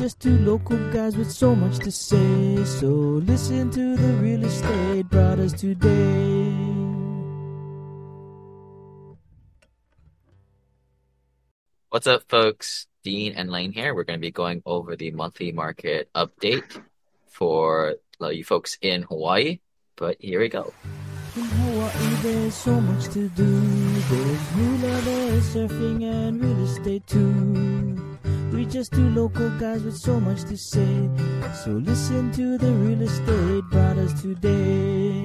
just 0.00 0.18
two 0.18 0.38
local 0.38 0.78
guys 0.92 1.14
with 1.14 1.30
so 1.30 1.54
much 1.54 1.78
to 1.78 1.92
say. 1.92 2.64
So 2.64 2.86
listen 2.86 3.70
to 3.72 3.96
the 3.98 4.12
real 4.14 4.42
estate 4.46 5.10
brothers 5.10 5.52
today. 5.52 6.56
What's 11.90 12.06
up, 12.06 12.22
folks? 12.30 12.86
Dean 13.04 13.34
and 13.34 13.50
Lane 13.50 13.72
here. 13.72 13.94
We're 13.94 14.04
going 14.04 14.18
to 14.18 14.22
be 14.22 14.30
going 14.30 14.62
over 14.64 14.96
the 14.96 15.10
monthly 15.10 15.52
market 15.52 16.08
update 16.14 16.80
for 17.28 17.96
you 18.20 18.42
folks 18.42 18.78
in 18.80 19.02
Hawaii. 19.02 19.58
But 19.96 20.16
here 20.18 20.40
we 20.40 20.48
go. 20.48 20.72
In 21.36 21.42
Hawaii, 21.44 22.14
there's 22.22 22.54
so 22.54 22.80
much 22.80 23.04
to 23.12 23.28
do. 23.28 23.60
There's 24.08 24.48
hula, 24.48 25.00
there's 25.02 25.54
surfing, 25.54 26.04
and 26.04 26.42
real 26.42 26.64
estate 26.64 27.06
too. 27.06 28.09
We 28.52 28.66
just 28.66 28.92
two 28.92 29.08
local 29.10 29.48
guys 29.58 29.84
with 29.84 29.96
so 29.96 30.18
much 30.18 30.42
to 30.42 30.56
say. 30.56 31.08
So 31.62 31.70
listen 31.70 32.32
to 32.32 32.58
the 32.58 32.72
real 32.72 33.02
estate 33.02 33.64
brothers 33.70 34.20
today 34.20 35.22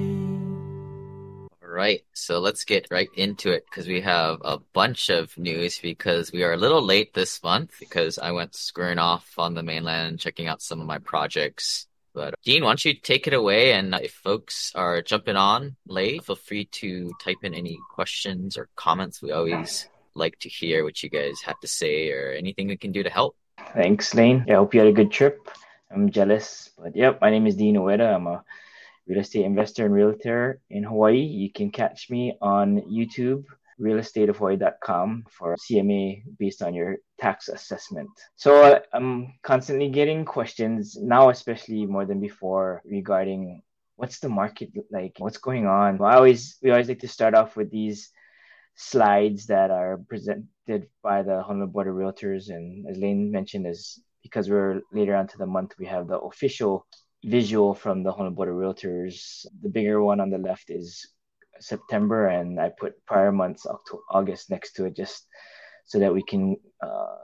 All 1.62 1.68
right, 1.68 2.02
So 2.12 2.38
let's 2.38 2.64
get 2.64 2.86
right 2.90 3.08
into 3.16 3.50
it 3.50 3.64
because 3.68 3.88
we 3.88 4.00
have 4.02 4.38
a 4.44 4.58
bunch 4.72 5.08
of 5.08 5.36
news 5.36 5.78
because 5.80 6.30
we 6.30 6.44
are 6.44 6.52
a 6.52 6.56
little 6.56 6.82
late 6.82 7.14
this 7.14 7.42
month 7.42 7.72
because 7.80 8.18
I 8.18 8.30
went 8.30 8.54
squaring 8.54 8.98
off 8.98 9.34
on 9.38 9.54
the 9.54 9.62
mainland 9.62 10.20
checking 10.20 10.46
out 10.46 10.62
some 10.62 10.80
of 10.80 10.86
my 10.86 10.98
projects. 10.98 11.88
But 12.14 12.34
Dean, 12.44 12.62
why 12.62 12.70
don't 12.70 12.84
you 12.84 12.94
take 12.94 13.26
it 13.26 13.34
away? 13.34 13.72
And 13.72 13.94
if 13.94 14.12
folks 14.12 14.72
are 14.74 15.02
jumping 15.02 15.36
on 15.36 15.76
late, 15.86 16.24
feel 16.24 16.36
free 16.36 16.66
to 16.80 17.12
type 17.22 17.42
in 17.42 17.54
any 17.54 17.78
questions 17.92 18.56
or 18.56 18.68
comments. 18.76 19.20
We 19.20 19.32
always 19.32 19.88
like 20.16 20.38
to 20.40 20.48
hear 20.48 20.84
what 20.84 21.02
you 21.02 21.10
guys 21.10 21.40
have 21.44 21.60
to 21.60 21.68
say 21.68 22.10
or 22.10 22.32
anything 22.32 22.68
we 22.68 22.76
can 22.76 22.92
do 22.92 23.02
to 23.02 23.10
help. 23.10 23.36
Thanks, 23.74 24.14
Lane. 24.14 24.44
I 24.48 24.54
hope 24.54 24.74
you 24.74 24.80
had 24.80 24.88
a 24.88 24.92
good 24.92 25.10
trip. 25.10 25.38
I'm 25.90 26.10
jealous. 26.10 26.70
But 26.78 26.96
yep, 26.96 27.20
my 27.20 27.30
name 27.30 27.46
is 27.46 27.56
Dean 27.56 27.76
Ueda. 27.76 28.14
I'm 28.14 28.26
a 28.26 28.42
real 29.06 29.20
estate 29.20 29.44
investor 29.44 29.84
and 29.84 29.94
realtor 29.94 30.60
in 30.70 30.82
Hawaii. 30.82 31.20
You 31.20 31.52
can 31.52 31.70
catch 31.70 32.10
me 32.10 32.36
on 32.40 32.82
YouTube, 32.82 33.44
realestateofhawaii.com 33.80 35.26
for 35.30 35.56
CMA 35.56 36.24
based 36.38 36.62
on 36.62 36.74
your 36.74 36.96
tax 37.20 37.48
assessment. 37.48 38.10
So 38.34 38.80
I'm 38.92 39.34
constantly 39.42 39.88
getting 39.88 40.24
questions 40.24 40.96
now, 41.00 41.28
especially 41.30 41.86
more 41.86 42.04
than 42.04 42.20
before, 42.20 42.82
regarding 42.84 43.62
what's 43.96 44.18
the 44.18 44.28
market 44.28 44.70
like, 44.90 45.14
what's 45.18 45.38
going 45.38 45.66
on. 45.66 46.00
I 46.02 46.16
always 46.16 46.56
we 46.62 46.70
always 46.70 46.88
like 46.88 47.00
to 47.00 47.08
start 47.08 47.34
off 47.34 47.56
with 47.56 47.70
these 47.70 48.10
slides 48.76 49.46
that 49.46 49.70
are 49.70 49.98
presented 50.08 50.88
by 51.02 51.22
the 51.22 51.42
Honolulu 51.42 51.72
Board 51.72 51.88
of 51.88 51.94
Realtors, 51.94 52.50
and 52.50 52.86
as 52.88 52.98
Lane 52.98 53.30
mentioned, 53.32 53.66
is 53.66 54.00
because 54.22 54.50
we're 54.50 54.80
later 54.92 55.16
on 55.16 55.26
to 55.28 55.38
the 55.38 55.46
month, 55.46 55.72
we 55.78 55.86
have 55.86 56.08
the 56.08 56.18
official 56.18 56.86
visual 57.24 57.74
from 57.74 58.02
the 58.02 58.12
Honolulu 58.12 58.36
Board 58.36 58.48
of 58.48 58.54
Realtors. 58.54 59.46
The 59.62 59.68
bigger 59.68 60.02
one 60.02 60.20
on 60.20 60.30
the 60.30 60.38
left 60.38 60.70
is 60.70 61.08
September, 61.58 62.28
and 62.28 62.60
I 62.60 62.70
put 62.78 63.04
prior 63.06 63.32
months, 63.32 63.66
October, 63.66 64.02
August 64.10 64.50
next 64.50 64.72
to 64.74 64.84
it, 64.86 64.94
just 64.94 65.26
so 65.86 65.98
that 65.98 66.12
we 66.12 66.22
can 66.22 66.56
uh, 66.82 67.16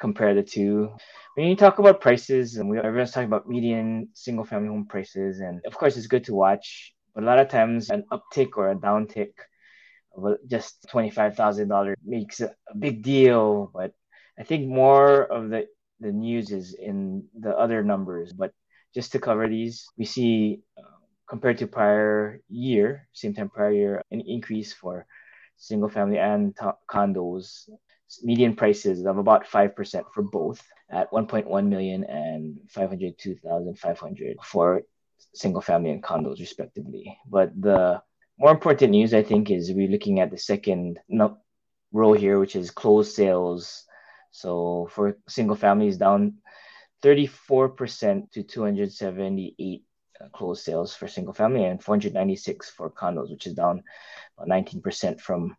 compare 0.00 0.34
the 0.34 0.42
two. 0.42 0.94
When 1.34 1.48
you 1.48 1.56
talk 1.56 1.80
about 1.80 2.00
prices, 2.00 2.56
and 2.56 2.68
we, 2.68 2.78
everyone's 2.78 3.10
talking 3.10 3.26
about 3.26 3.48
median 3.48 4.10
single 4.14 4.44
family 4.44 4.68
home 4.68 4.86
prices, 4.86 5.40
and 5.40 5.60
of 5.66 5.74
course 5.74 5.96
it's 5.96 6.06
good 6.06 6.24
to 6.24 6.34
watch, 6.34 6.94
but 7.14 7.24
a 7.24 7.26
lot 7.26 7.40
of 7.40 7.48
times 7.48 7.90
an 7.90 8.04
uptick 8.12 8.50
or 8.56 8.70
a 8.70 8.76
downtick 8.76 9.32
just 10.46 10.86
$25,000 10.88 11.94
makes 12.04 12.40
a 12.40 12.54
big 12.78 13.02
deal. 13.02 13.70
But 13.72 13.92
I 14.38 14.42
think 14.42 14.68
more 14.68 15.24
of 15.24 15.50
the, 15.50 15.66
the 16.00 16.12
news 16.12 16.50
is 16.50 16.74
in 16.74 17.24
the 17.38 17.56
other 17.56 17.82
numbers. 17.82 18.32
But 18.32 18.52
just 18.94 19.12
to 19.12 19.18
cover 19.18 19.48
these, 19.48 19.86
we 19.96 20.04
see 20.04 20.60
uh, 20.78 20.82
compared 21.28 21.58
to 21.58 21.66
prior 21.66 22.40
year, 22.48 23.08
same 23.12 23.34
time 23.34 23.50
prior 23.50 23.72
year, 23.72 24.02
an 24.10 24.20
increase 24.20 24.72
for 24.72 25.06
single 25.56 25.88
family 25.88 26.18
and 26.18 26.56
t- 26.56 26.66
condos, 26.88 27.68
median 28.22 28.54
prices 28.54 29.04
of 29.06 29.18
about 29.18 29.46
5% 29.46 30.04
for 30.12 30.22
both 30.22 30.62
at 30.90 31.10
1.1 31.10 31.66
million 31.66 32.04
and 32.04 32.58
502,500 32.68 34.36
for 34.44 34.82
single 35.34 35.62
family 35.62 35.90
and 35.90 36.02
condos 36.02 36.38
respectively. 36.38 37.18
But 37.28 37.50
the 37.60 38.02
more 38.38 38.50
important 38.50 38.90
news, 38.90 39.14
I 39.14 39.22
think, 39.22 39.50
is 39.50 39.72
we're 39.72 39.88
looking 39.88 40.20
at 40.20 40.30
the 40.30 40.38
second 40.38 40.98
row 41.92 42.12
here, 42.12 42.38
which 42.38 42.56
is 42.56 42.70
closed 42.70 43.14
sales. 43.14 43.84
So 44.32 44.88
for 44.90 45.16
single 45.28 45.56
families 45.56 45.96
down 45.96 46.38
34% 47.02 48.30
to 48.32 48.42
278 48.42 49.84
uh, 50.20 50.28
closed 50.28 50.64
sales 50.64 50.94
for 50.94 51.06
single 51.06 51.34
family 51.34 51.64
and 51.64 51.82
496 51.82 52.70
for 52.70 52.90
condos, 52.90 53.30
which 53.30 53.46
is 53.46 53.54
down 53.54 53.82
19% 54.40 55.20
from 55.20 55.56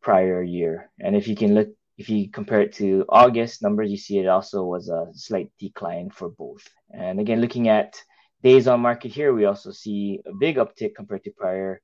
prior 0.00 0.42
year. 0.42 0.90
And 0.98 1.14
if 1.14 1.28
you 1.28 1.36
can 1.36 1.54
look, 1.54 1.68
if 1.96 2.08
you 2.08 2.30
compare 2.30 2.62
it 2.62 2.72
to 2.74 3.04
August 3.08 3.62
numbers, 3.62 3.90
you 3.90 3.96
see 3.96 4.18
it 4.18 4.28
also 4.28 4.64
was 4.64 4.88
a 4.88 5.08
slight 5.14 5.50
decline 5.58 6.10
for 6.10 6.28
both. 6.30 6.66
And 6.92 7.20
again, 7.20 7.40
looking 7.40 7.68
at 7.68 8.02
days 8.42 8.68
on 8.68 8.80
market 8.80 9.12
here, 9.12 9.34
we 9.34 9.44
also 9.44 9.72
see 9.72 10.20
a 10.26 10.32
big 10.32 10.56
uptick 10.56 10.94
compared 10.94 11.24
to 11.24 11.30
prior 11.32 11.80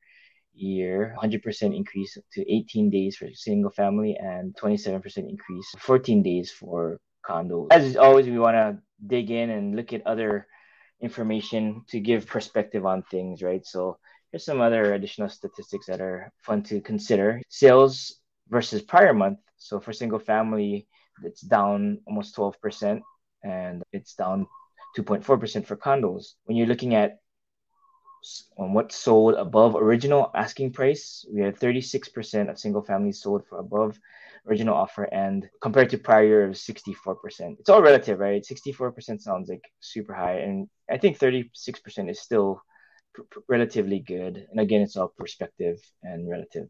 year, 0.54 1.14
100% 1.22 1.76
increase 1.76 2.16
to 2.32 2.52
18 2.52 2.90
days 2.90 3.16
for 3.16 3.28
single 3.34 3.70
family 3.70 4.16
and 4.18 4.54
27% 4.56 5.16
increase, 5.28 5.74
14 5.78 6.22
days 6.22 6.50
for 6.50 6.98
condos. 7.26 7.68
As 7.70 7.96
always, 7.96 8.26
we 8.26 8.38
want 8.38 8.54
to 8.54 8.78
dig 9.06 9.30
in 9.30 9.50
and 9.50 9.76
look 9.76 9.92
at 9.92 10.06
other 10.06 10.46
information 11.00 11.84
to 11.88 12.00
give 12.00 12.26
perspective 12.26 12.86
on 12.86 13.02
things, 13.10 13.42
right? 13.42 13.64
So 13.66 13.98
here's 14.30 14.44
some 14.44 14.60
other 14.60 14.94
additional 14.94 15.28
statistics 15.28 15.86
that 15.86 16.00
are 16.00 16.32
fun 16.42 16.62
to 16.64 16.80
consider. 16.80 17.40
Sales 17.48 18.20
versus 18.48 18.82
prior 18.82 19.12
month. 19.12 19.38
So 19.56 19.80
for 19.80 19.92
single 19.92 20.18
family, 20.18 20.86
it's 21.22 21.40
down 21.40 22.00
almost 22.06 22.36
12%, 22.36 23.00
and 23.42 23.82
it's 23.92 24.14
down 24.14 24.46
2.4% 24.96 25.66
for 25.66 25.76
condos. 25.76 26.34
When 26.44 26.56
you're 26.56 26.66
looking 26.66 26.94
at 26.94 27.18
on 28.56 28.72
what 28.72 28.92
sold 28.92 29.34
above 29.34 29.76
original 29.76 30.30
asking 30.34 30.72
price, 30.72 31.26
we 31.30 31.40
had 31.40 31.58
36% 31.58 32.50
of 32.50 32.58
single 32.58 32.82
families 32.82 33.20
sold 33.20 33.46
for 33.46 33.58
above 33.58 33.98
original 34.46 34.74
offer 34.74 35.04
and 35.04 35.48
compared 35.60 35.90
to 35.90 35.98
prior 35.98 36.24
year 36.24 36.44
of 36.44 36.54
64%. 36.54 37.58
It's 37.58 37.68
all 37.70 37.82
relative, 37.82 38.18
right? 38.18 38.42
64% 38.42 39.20
sounds 39.20 39.48
like 39.48 39.64
super 39.80 40.14
high. 40.14 40.38
And 40.38 40.68
I 40.90 40.98
think 40.98 41.18
36% 41.18 42.10
is 42.10 42.20
still 42.20 42.62
pr- 43.14 43.22
relatively 43.48 44.00
good. 44.00 44.46
And 44.50 44.60
again, 44.60 44.82
it's 44.82 44.96
all 44.96 45.08
perspective 45.08 45.78
and 46.02 46.28
relative. 46.28 46.68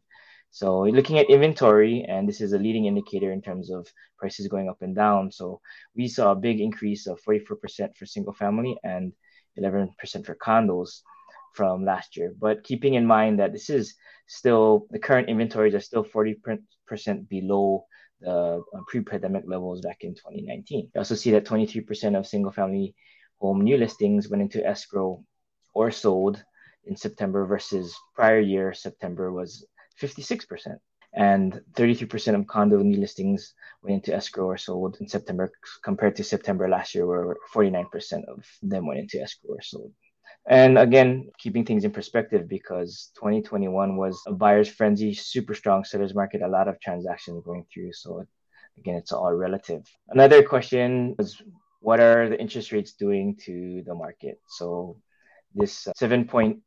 So 0.50 0.82
looking 0.82 1.18
at 1.18 1.30
inventory, 1.30 2.04
and 2.08 2.28
this 2.28 2.40
is 2.40 2.52
a 2.52 2.58
leading 2.58 2.86
indicator 2.86 3.32
in 3.32 3.42
terms 3.42 3.72
of 3.72 3.88
prices 4.18 4.46
going 4.46 4.68
up 4.68 4.82
and 4.82 4.94
down. 4.94 5.32
So 5.32 5.60
we 5.96 6.06
saw 6.06 6.30
a 6.30 6.36
big 6.36 6.60
increase 6.60 7.08
of 7.08 7.20
44% 7.28 7.96
for 7.96 8.06
single 8.06 8.34
family 8.34 8.78
and 8.84 9.12
11% 9.58 9.90
for 10.24 10.36
condos 10.36 11.02
from 11.54 11.84
last 11.84 12.16
year. 12.16 12.34
But 12.38 12.64
keeping 12.64 12.94
in 12.94 13.06
mind 13.06 13.38
that 13.38 13.52
this 13.52 13.70
is 13.70 13.94
still 14.26 14.86
the 14.90 14.98
current 14.98 15.28
inventories 15.28 15.74
are 15.74 15.80
still 15.80 16.04
40% 16.04 17.28
below 17.28 17.86
the 18.20 18.62
uh, 18.74 18.80
pre-pandemic 18.88 19.44
levels 19.46 19.80
back 19.80 19.98
in 20.00 20.14
2019. 20.14 20.90
You 20.94 20.98
also 20.98 21.14
see 21.14 21.30
that 21.32 21.44
23% 21.44 22.18
of 22.18 22.26
single-family 22.26 22.94
home 23.38 23.60
new 23.62 23.76
listings 23.76 24.28
went 24.28 24.42
into 24.42 24.66
escrow 24.66 25.22
or 25.74 25.90
sold 25.90 26.42
in 26.86 26.96
September 26.96 27.46
versus 27.46 27.94
prior 28.14 28.40
year 28.40 28.72
September 28.72 29.32
was 29.32 29.66
56%. 30.00 30.78
And 31.16 31.60
33% 31.74 32.34
of 32.34 32.46
condo 32.48 32.78
new 32.78 32.98
listings 32.98 33.54
went 33.82 33.94
into 33.94 34.14
escrow 34.14 34.46
or 34.46 34.56
sold 34.56 34.96
in 35.00 35.08
September 35.08 35.52
compared 35.84 36.16
to 36.16 36.24
September 36.24 36.68
last 36.68 36.94
year, 36.94 37.06
where 37.06 37.36
49% 37.54 37.86
of 38.26 38.44
them 38.62 38.86
went 38.86 38.98
into 38.98 39.20
escrow 39.20 39.54
or 39.54 39.62
sold. 39.62 39.92
And 40.46 40.78
again, 40.78 41.30
keeping 41.38 41.64
things 41.64 41.84
in 41.84 41.90
perspective 41.90 42.48
because 42.48 43.10
2021 43.16 43.96
was 43.96 44.20
a 44.26 44.32
buyer's 44.32 44.68
frenzy, 44.68 45.14
super 45.14 45.54
strong 45.54 45.84
seller's 45.84 46.14
market, 46.14 46.42
a 46.42 46.48
lot 46.48 46.68
of 46.68 46.78
transactions 46.80 47.42
going 47.44 47.64
through. 47.72 47.92
So 47.94 48.26
again, 48.78 48.96
it's 48.96 49.12
all 49.12 49.32
relative. 49.32 49.86
Another 50.08 50.42
question 50.42 51.14
was 51.18 51.40
what 51.80 52.00
are 52.00 52.28
the 52.28 52.40
interest 52.40 52.72
rates 52.72 52.92
doing 52.92 53.36
to 53.44 53.82
the 53.86 53.94
market? 53.94 54.38
So 54.48 54.96
this 55.54 55.88
7.10 55.98 56.60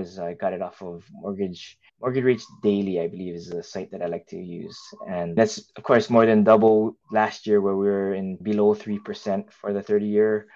is 0.00 0.18
I 0.18 0.34
got 0.34 0.52
it 0.52 0.62
off 0.62 0.82
of 0.82 1.04
mortgage 1.10 1.78
mortgage 2.00 2.24
rates 2.24 2.46
daily 2.62 3.00
i 3.00 3.06
believe 3.06 3.34
is 3.34 3.50
a 3.50 3.62
site 3.62 3.90
that 3.90 4.02
i 4.02 4.06
like 4.06 4.26
to 4.26 4.38
use 4.38 4.78
and 5.06 5.36
that's 5.36 5.70
of 5.76 5.82
course 5.82 6.08
more 6.08 6.24
than 6.24 6.44
double 6.44 6.96
last 7.12 7.46
year 7.46 7.60
where 7.60 7.76
we 7.76 7.84
were 7.84 8.14
in 8.14 8.36
below 8.36 8.74
3% 8.74 9.52
for 9.52 9.72
the 9.72 9.82
30 9.82 10.06
year 10.06 10.46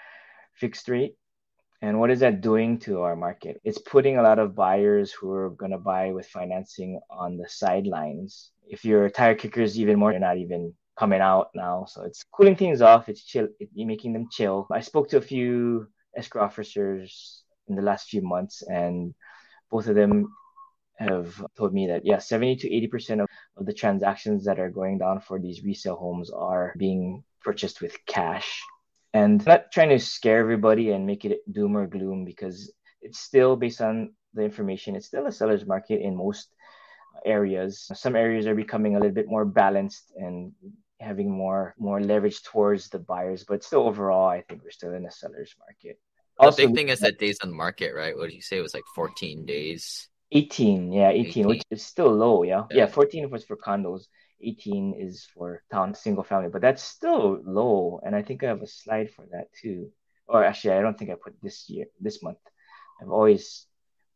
fixed 0.54 0.88
rate 0.88 1.16
and 1.84 2.00
what 2.00 2.10
is 2.10 2.20
that 2.20 2.40
doing 2.40 2.78
to 2.78 3.02
our 3.02 3.14
market? 3.14 3.60
It's 3.62 3.78
putting 3.78 4.16
a 4.16 4.22
lot 4.22 4.38
of 4.38 4.54
buyers 4.54 5.12
who 5.12 5.30
are 5.32 5.50
going 5.50 5.72
to 5.72 5.78
buy 5.78 6.12
with 6.12 6.26
financing 6.26 6.98
on 7.10 7.36
the 7.36 7.46
sidelines. 7.46 8.52
If 8.66 8.86
your 8.86 9.10
tire 9.10 9.34
kickers 9.34 9.78
even 9.78 9.98
more, 9.98 10.10
they're 10.10 10.18
not 10.18 10.38
even 10.38 10.72
coming 10.98 11.20
out 11.20 11.50
now. 11.54 11.84
So 11.86 12.04
it's 12.04 12.24
cooling 12.32 12.56
things 12.56 12.80
off. 12.80 13.10
It's 13.10 13.22
chill, 13.22 13.48
making 13.76 14.14
them 14.14 14.28
chill. 14.30 14.66
I 14.72 14.80
spoke 14.80 15.10
to 15.10 15.18
a 15.18 15.28
few 15.34 15.88
escrow 16.16 16.42
officers 16.42 17.42
in 17.68 17.76
the 17.76 17.82
last 17.82 18.08
few 18.08 18.22
months, 18.22 18.62
and 18.62 19.14
both 19.70 19.86
of 19.86 19.94
them 19.94 20.32
have 20.96 21.44
told 21.54 21.74
me 21.74 21.88
that 21.88 22.06
yeah 22.06 22.18
70 22.18 22.56
to 22.56 22.72
80 22.72 22.86
percent 22.86 23.20
of, 23.20 23.28
of 23.58 23.66
the 23.66 23.74
transactions 23.74 24.44
that 24.44 24.60
are 24.60 24.70
going 24.70 24.96
down 24.96 25.20
for 25.20 25.40
these 25.40 25.64
resale 25.64 25.96
homes 25.96 26.30
are 26.30 26.72
being 26.78 27.24
purchased 27.42 27.82
with 27.82 27.98
cash 28.06 28.62
and 29.14 29.46
not 29.46 29.70
trying 29.72 29.90
to 29.90 29.98
scare 29.98 30.40
everybody 30.40 30.90
and 30.90 31.06
make 31.06 31.24
it 31.24 31.40
doom 31.50 31.76
or 31.76 31.86
gloom 31.86 32.24
because 32.24 32.72
it's 33.00 33.20
still 33.20 33.56
based 33.56 33.80
on 33.80 34.12
the 34.34 34.42
information 34.42 34.96
it's 34.96 35.06
still 35.06 35.26
a 35.26 35.32
seller's 35.32 35.64
market 35.64 36.02
in 36.02 36.16
most 36.16 36.48
areas. 37.24 37.90
Some 37.94 38.16
areas 38.16 38.46
are 38.46 38.56
becoming 38.56 38.96
a 38.96 38.98
little 38.98 39.14
bit 39.14 39.28
more 39.28 39.44
balanced 39.44 40.12
and 40.16 40.52
having 41.00 41.30
more 41.30 41.74
more 41.78 42.00
leverage 42.00 42.42
towards 42.42 42.88
the 42.88 42.98
buyers 42.98 43.44
but 43.46 43.62
still 43.62 43.86
overall 43.86 44.28
i 44.28 44.40
think 44.42 44.62
we're 44.62 44.70
still 44.70 44.94
in 44.94 45.06
a 45.06 45.10
seller's 45.10 45.54
market. 45.58 45.98
The 46.38 46.46
also, 46.46 46.66
big 46.66 46.74
thing 46.74 46.88
is 46.88 47.00
that 47.00 47.18
days 47.18 47.38
on 47.42 47.54
market 47.54 47.94
right? 47.94 48.16
What 48.16 48.26
did 48.28 48.34
you 48.34 48.42
say? 48.42 48.58
It 48.58 48.62
was 48.62 48.74
like 48.74 48.84
14 48.94 49.46
days? 49.46 50.08
18 50.32 50.92
yeah 50.92 51.10
18, 51.10 51.26
18. 51.26 51.46
which 51.46 51.62
is 51.70 51.84
still 51.84 52.12
low 52.12 52.42
yeah? 52.42 52.64
yeah 52.70 52.78
yeah. 52.78 52.86
14 52.86 53.30
was 53.30 53.44
for 53.44 53.56
condos 53.56 54.06
18 54.44 54.94
is 54.98 55.26
for 55.34 55.62
town 55.72 55.94
single 55.94 56.24
family, 56.24 56.50
but 56.50 56.62
that's 56.62 56.82
still 56.82 57.40
low. 57.44 58.00
And 58.04 58.14
I 58.14 58.22
think 58.22 58.42
I 58.42 58.48
have 58.48 58.62
a 58.62 58.66
slide 58.66 59.10
for 59.10 59.24
that 59.32 59.48
too. 59.60 59.90
Or 60.26 60.44
actually, 60.44 60.74
I 60.74 60.80
don't 60.80 60.98
think 60.98 61.10
I 61.10 61.14
put 61.14 61.34
this 61.42 61.68
year, 61.68 61.86
this 62.00 62.22
month. 62.22 62.38
I'm 63.00 63.12
always 63.12 63.66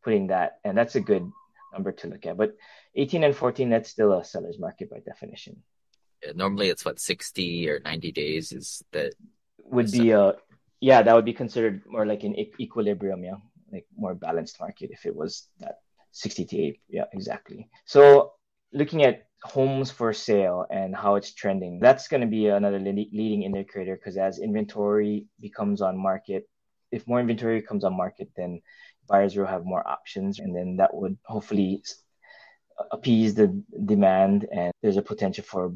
putting 0.03 0.27
that, 0.27 0.59
and 0.63 0.77
that's 0.77 0.95
a 0.95 1.01
good 1.01 1.29
number 1.73 1.91
to 1.91 2.07
look 2.07 2.25
at. 2.25 2.37
But 2.37 2.55
18 2.95 3.23
and 3.23 3.35
14, 3.35 3.69
that's 3.69 3.89
still 3.89 4.13
a 4.13 4.23
seller's 4.23 4.59
market 4.59 4.89
by 4.89 4.99
definition. 4.99 5.61
Yeah, 6.23 6.31
normally, 6.35 6.69
it's 6.69 6.83
what 6.83 6.99
60 6.99 7.69
or 7.69 7.79
90 7.79 8.11
days 8.11 8.51
is 8.51 8.83
that 8.91 9.13
would 9.63 9.91
be 9.91 10.11
a 10.11 10.33
yeah, 10.81 11.01
that 11.01 11.13
would 11.13 11.25
be 11.25 11.33
considered 11.33 11.83
more 11.85 12.05
like 12.05 12.23
an 12.23 12.35
equilibrium, 12.59 13.23
yeah, 13.23 13.35
like 13.71 13.85
more 13.95 14.15
balanced 14.15 14.59
market 14.59 14.91
if 14.91 15.05
it 15.05 15.15
was 15.15 15.47
that 15.59 15.79
60 16.11 16.45
to 16.45 16.57
8. 16.57 16.79
Yeah, 16.89 17.05
exactly. 17.13 17.69
So 17.85 18.33
looking 18.71 19.03
at 19.03 19.27
homes 19.43 19.89
for 19.91 20.13
sale 20.13 20.65
and 20.69 20.95
how 20.95 21.15
it's 21.15 21.33
trending. 21.33 21.79
That's 21.79 22.07
going 22.07 22.21
to 22.21 22.27
be 22.27 22.47
another 22.47 22.79
leading 22.79 23.43
indicator 23.43 23.95
because 23.95 24.17
as 24.17 24.39
inventory 24.39 25.27
becomes 25.39 25.81
on 25.81 25.97
market, 25.97 26.47
if 26.91 27.07
more 27.07 27.19
inventory 27.19 27.61
comes 27.61 27.83
on 27.83 27.95
market, 27.95 28.29
then 28.35 28.61
buyers 29.07 29.35
will 29.35 29.45
have 29.45 29.65
more 29.65 29.87
options, 29.87 30.39
and 30.39 30.55
then 30.55 30.77
that 30.77 30.93
would 30.93 31.17
hopefully 31.23 31.83
appease 32.91 33.35
the 33.35 33.47
demand, 33.85 34.47
and 34.51 34.71
there's 34.81 34.97
a 34.97 35.01
potential 35.01 35.43
for 35.43 35.73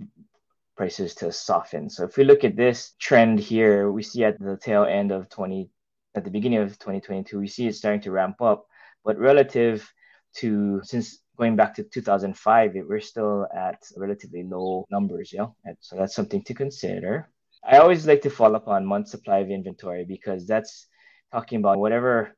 prices 0.76 1.14
to 1.16 1.32
soften. 1.32 1.90
So 1.90 2.04
if 2.04 2.18
we 2.18 2.24
look 2.24 2.44
at 2.44 2.56
this 2.56 2.94
trend 3.00 3.40
here, 3.40 3.92
we 3.92 4.04
see 4.04 4.24
at 4.24 4.40
the 4.40 4.58
tail 4.58 4.86
end 4.86 5.12
of 5.12 5.30
20, 5.30 5.70
at 6.16 6.24
the 6.24 6.32
beginning 6.32 6.60
of 6.60 6.80
2022, 6.80 7.40
we 7.40 7.48
see 7.48 7.68
it 7.68 7.76
starting 7.76 8.02
to 8.02 8.12
ramp 8.12 8.42
up, 8.42 8.66
but 9.04 9.18
relative 9.18 9.92
to 10.38 10.82
since 10.84 11.20
going 11.38 11.56
back 11.56 11.76
to 11.76 11.84
2005, 11.84 12.72
we're 12.88 13.00
still 13.00 13.48
at 13.56 13.82
relatively 13.98 14.44
low 14.44 14.86
numbers. 14.92 15.32
Yeah, 15.34 15.48
and 15.66 15.78
so 15.80 15.96
that's 15.96 16.16
something 16.16 16.44
to 16.44 16.54
consider. 16.54 17.30
I 17.64 17.78
always 17.78 18.06
like 18.06 18.22
to 18.24 18.30
follow 18.30 18.56
up 18.56 18.68
on 18.68 18.86
month 18.86 19.08
supply 19.08 19.40
of 19.40 19.50
inventory 19.50 20.06
because 20.06 20.46
that's 20.46 20.88
talking 21.32 21.60
about 21.60 21.80
whatever 21.80 22.36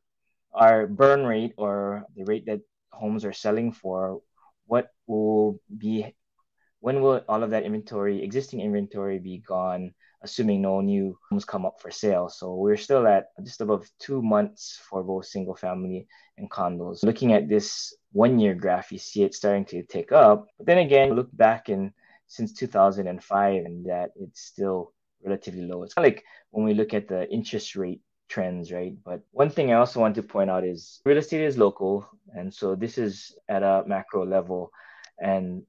our 0.53 0.87
burn 0.87 1.25
rate 1.25 1.53
or 1.57 2.05
the 2.15 2.23
rate 2.25 2.45
that 2.45 2.61
homes 2.91 3.25
are 3.25 3.33
selling 3.33 3.71
for. 3.71 4.21
What 4.67 4.89
will 5.07 5.59
be 5.77 6.15
when 6.79 7.01
will 7.01 7.23
all 7.27 7.41
of 7.41 7.49
that 7.49 7.63
inventory, 7.63 8.23
existing 8.23 8.61
inventory, 8.61 9.17
be 9.17 9.39
gone? 9.39 9.93
Assuming 10.21 10.61
no 10.61 10.81
new 10.81 11.17
homes 11.29 11.45
come 11.45 11.65
up 11.65 11.81
for 11.81 11.91
sale. 11.91 12.29
So 12.29 12.55
we're 12.55 12.77
still 12.77 13.05
at 13.07 13.27
just 13.43 13.61
above 13.61 13.89
two 13.99 14.21
months 14.21 14.79
for 14.89 15.03
both 15.03 15.25
single 15.25 15.55
family 15.55 16.07
and 16.37 16.49
condos. 16.49 17.03
Looking 17.03 17.33
at 17.33 17.49
this 17.49 17.93
one 18.15 18.39
year 18.39 18.55
graph, 18.55 18.93
you 18.93 18.97
see 18.97 19.23
it 19.23 19.35
starting 19.35 19.65
to 19.65 19.83
tick 19.83 20.13
up. 20.13 20.47
But 20.57 20.67
then 20.67 20.77
again, 20.77 21.13
look 21.13 21.27
back 21.35 21.67
in 21.67 21.91
since 22.27 22.53
2005 22.53 23.65
and 23.65 23.85
that 23.87 24.11
it's 24.15 24.41
still 24.41 24.93
relatively 25.21 25.63
low. 25.63 25.83
It's 25.83 25.93
kind 25.93 26.07
of 26.07 26.13
like 26.13 26.23
when 26.51 26.65
we 26.65 26.73
look 26.73 26.93
at 26.93 27.09
the 27.09 27.29
interest 27.29 27.75
rate 27.75 27.99
trends, 28.29 28.71
right? 28.71 28.95
But 29.03 29.19
one 29.31 29.49
thing 29.49 29.69
I 29.69 29.75
also 29.75 29.99
want 29.99 30.15
to 30.15 30.23
point 30.23 30.49
out 30.49 30.63
is 30.63 31.01
real 31.05 31.17
estate 31.17 31.41
is 31.41 31.57
local. 31.57 32.07
And 32.33 32.53
so 32.53 32.73
this 32.73 32.97
is 32.97 33.35
at 33.49 33.63
a 33.63 33.83
macro 33.85 34.25
level. 34.25 34.71
And 35.19 35.63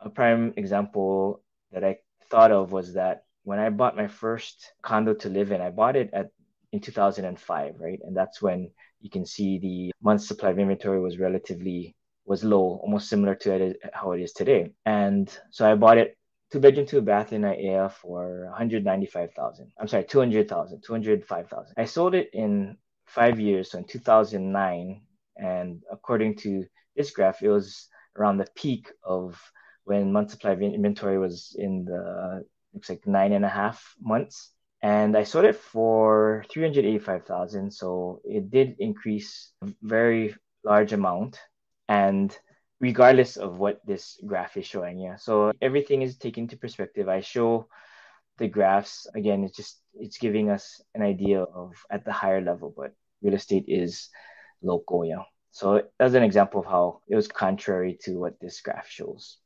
a 0.00 0.08
prime 0.08 0.54
example 0.56 1.42
that 1.70 1.84
I 1.84 1.98
thought 2.30 2.50
of 2.50 2.72
was 2.72 2.94
that 2.94 3.24
when 3.44 3.58
I 3.58 3.68
bought 3.68 3.94
my 3.94 4.08
first 4.08 4.72
condo 4.80 5.12
to 5.12 5.28
live 5.28 5.52
in, 5.52 5.60
I 5.60 5.68
bought 5.68 5.96
it 5.96 6.08
at 6.14 6.30
in 6.72 6.80
2005, 6.80 7.74
right? 7.78 8.00
And 8.04 8.16
that's 8.16 8.40
when 8.40 8.70
you 9.00 9.10
can 9.10 9.26
see 9.26 9.58
the 9.58 9.92
month 10.02 10.22
supply 10.22 10.50
of 10.50 10.58
inventory 10.58 11.00
was 11.00 11.18
relatively 11.18 11.96
was 12.26 12.44
low, 12.44 12.80
almost 12.82 13.08
similar 13.08 13.34
to 13.34 13.74
how 13.92 14.12
it 14.12 14.20
is 14.20 14.32
today. 14.32 14.70
And 14.86 15.28
so 15.50 15.70
I 15.70 15.74
bought 15.74 15.98
it 15.98 16.16
two 16.52 16.60
bedroom, 16.60 16.86
two 16.86 17.00
bath 17.00 17.32
in 17.32 17.42
for 17.42 18.46
195,000. 18.50 19.72
I'm 19.80 19.88
sorry, 19.88 20.04
200,000, 20.04 20.82
205,000. 20.82 21.74
I 21.76 21.84
sold 21.84 22.14
it 22.14 22.30
in 22.32 22.76
five 23.06 23.40
years, 23.40 23.70
so 23.72 23.78
in 23.78 23.84
2009. 23.84 25.02
And 25.36 25.82
according 25.90 26.36
to 26.38 26.64
this 26.94 27.10
graph, 27.10 27.42
it 27.42 27.48
was 27.48 27.88
around 28.16 28.38
the 28.38 28.46
peak 28.54 28.88
of 29.02 29.40
when 29.84 30.12
month 30.12 30.30
supply 30.30 30.52
of 30.52 30.62
inventory 30.62 31.18
was 31.18 31.56
in 31.58 31.84
the 31.84 32.44
looks 32.74 32.88
like 32.88 33.06
nine 33.06 33.32
and 33.32 33.44
a 33.44 33.48
half 33.48 33.94
months 34.00 34.50
and 34.82 35.16
I 35.16 35.24
sold 35.24 35.44
it 35.44 35.56
for 35.56 36.44
385,000. 36.50 37.70
So 37.70 38.20
it 38.24 38.50
did 38.50 38.76
increase 38.78 39.52
a 39.62 39.68
very 39.82 40.34
large 40.64 40.92
amount. 40.92 41.38
And 41.88 42.36
regardless 42.80 43.36
of 43.36 43.58
what 43.58 43.80
this 43.86 44.18
graph 44.26 44.56
is 44.56 44.66
showing, 44.66 44.98
yeah. 44.98 45.16
So 45.16 45.52
everything 45.60 46.02
is 46.02 46.16
taken 46.16 46.44
into 46.44 46.56
perspective. 46.56 47.08
I 47.08 47.20
show 47.20 47.68
the 48.38 48.48
graphs 48.48 49.06
again. 49.14 49.44
It's 49.44 49.56
just 49.56 49.82
it's 49.94 50.18
giving 50.18 50.48
us 50.48 50.80
an 50.94 51.02
idea 51.02 51.42
of 51.42 51.74
at 51.90 52.04
the 52.04 52.12
higher 52.12 52.40
level, 52.40 52.72
but 52.74 52.92
real 53.22 53.34
estate 53.34 53.66
is 53.68 54.08
local, 54.62 55.04
yeah. 55.04 55.24
So 55.50 55.82
that's 55.98 56.14
an 56.14 56.22
example 56.22 56.60
of 56.60 56.66
how 56.66 57.00
it 57.08 57.16
was 57.16 57.28
contrary 57.28 57.98
to 58.04 58.18
what 58.18 58.40
this 58.40 58.60
graph 58.62 58.88
shows. 58.88 59.39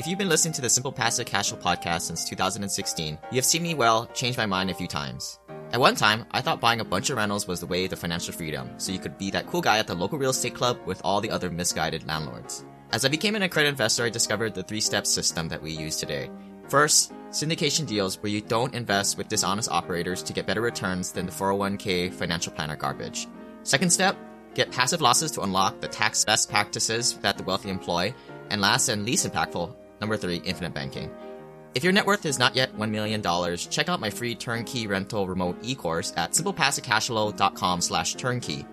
If 0.00 0.06
you've 0.06 0.18
been 0.18 0.30
listening 0.30 0.54
to 0.54 0.62
the 0.62 0.70
Simple 0.70 0.92
Passive 0.92 1.26
Cashflow 1.26 1.60
podcast 1.60 2.00
since 2.00 2.24
2016, 2.24 3.18
you 3.30 3.36
have 3.36 3.44
seen 3.44 3.62
me 3.62 3.74
well 3.74 4.06
change 4.14 4.34
my 4.38 4.46
mind 4.46 4.70
a 4.70 4.74
few 4.74 4.86
times. 4.86 5.38
At 5.72 5.80
one 5.80 5.94
time, 5.94 6.24
I 6.30 6.40
thought 6.40 6.58
buying 6.58 6.80
a 6.80 6.86
bunch 6.86 7.10
of 7.10 7.18
rentals 7.18 7.46
was 7.46 7.60
the 7.60 7.66
way 7.66 7.86
to 7.86 7.96
financial 7.96 8.32
freedom, 8.32 8.70
so 8.78 8.92
you 8.92 8.98
could 8.98 9.18
be 9.18 9.30
that 9.32 9.46
cool 9.48 9.60
guy 9.60 9.78
at 9.78 9.86
the 9.86 9.94
local 9.94 10.16
real 10.16 10.30
estate 10.30 10.54
club 10.54 10.78
with 10.86 11.02
all 11.04 11.20
the 11.20 11.30
other 11.30 11.50
misguided 11.50 12.06
landlords. 12.06 12.64
As 12.92 13.04
I 13.04 13.08
became 13.08 13.34
an 13.34 13.42
accredited 13.42 13.74
investor, 13.74 14.04
I 14.04 14.08
discovered 14.08 14.54
the 14.54 14.62
three 14.62 14.80
step 14.80 15.06
system 15.06 15.48
that 15.48 15.60
we 15.60 15.70
use 15.72 15.96
today. 15.96 16.30
First, 16.70 17.12
syndication 17.28 17.86
deals 17.86 18.22
where 18.22 18.32
you 18.32 18.40
don't 18.40 18.74
invest 18.74 19.18
with 19.18 19.28
dishonest 19.28 19.70
operators 19.70 20.22
to 20.22 20.32
get 20.32 20.46
better 20.46 20.62
returns 20.62 21.12
than 21.12 21.26
the 21.26 21.32
401k 21.32 22.10
financial 22.14 22.54
planner 22.54 22.74
garbage. 22.74 23.28
Second 23.64 23.90
step, 23.90 24.16
get 24.54 24.72
passive 24.72 25.02
losses 25.02 25.30
to 25.32 25.42
unlock 25.42 25.78
the 25.82 25.88
tax 25.88 26.24
best 26.24 26.48
practices 26.48 27.18
that 27.18 27.36
the 27.36 27.44
wealthy 27.44 27.68
employ. 27.68 28.14
And 28.48 28.62
last 28.62 28.88
and 28.88 29.04
least 29.04 29.30
impactful, 29.30 29.76
Number 30.00 30.16
three, 30.16 30.36
infinite 30.36 30.74
banking. 30.74 31.10
If 31.74 31.84
your 31.84 31.92
net 31.92 32.06
worth 32.06 32.26
is 32.26 32.38
not 32.38 32.56
yet 32.56 32.76
$1 32.76 32.90
million, 32.90 33.22
check 33.56 33.88
out 33.88 34.00
my 34.00 34.10
free 34.10 34.34
turnkey 34.34 34.88
rental 34.88 35.28
remote 35.28 35.56
e-course 35.62 36.12
at 36.16 36.32
simplepassivecashflow.com 36.32 37.80
slash 37.80 38.14
turnkey. 38.14 38.66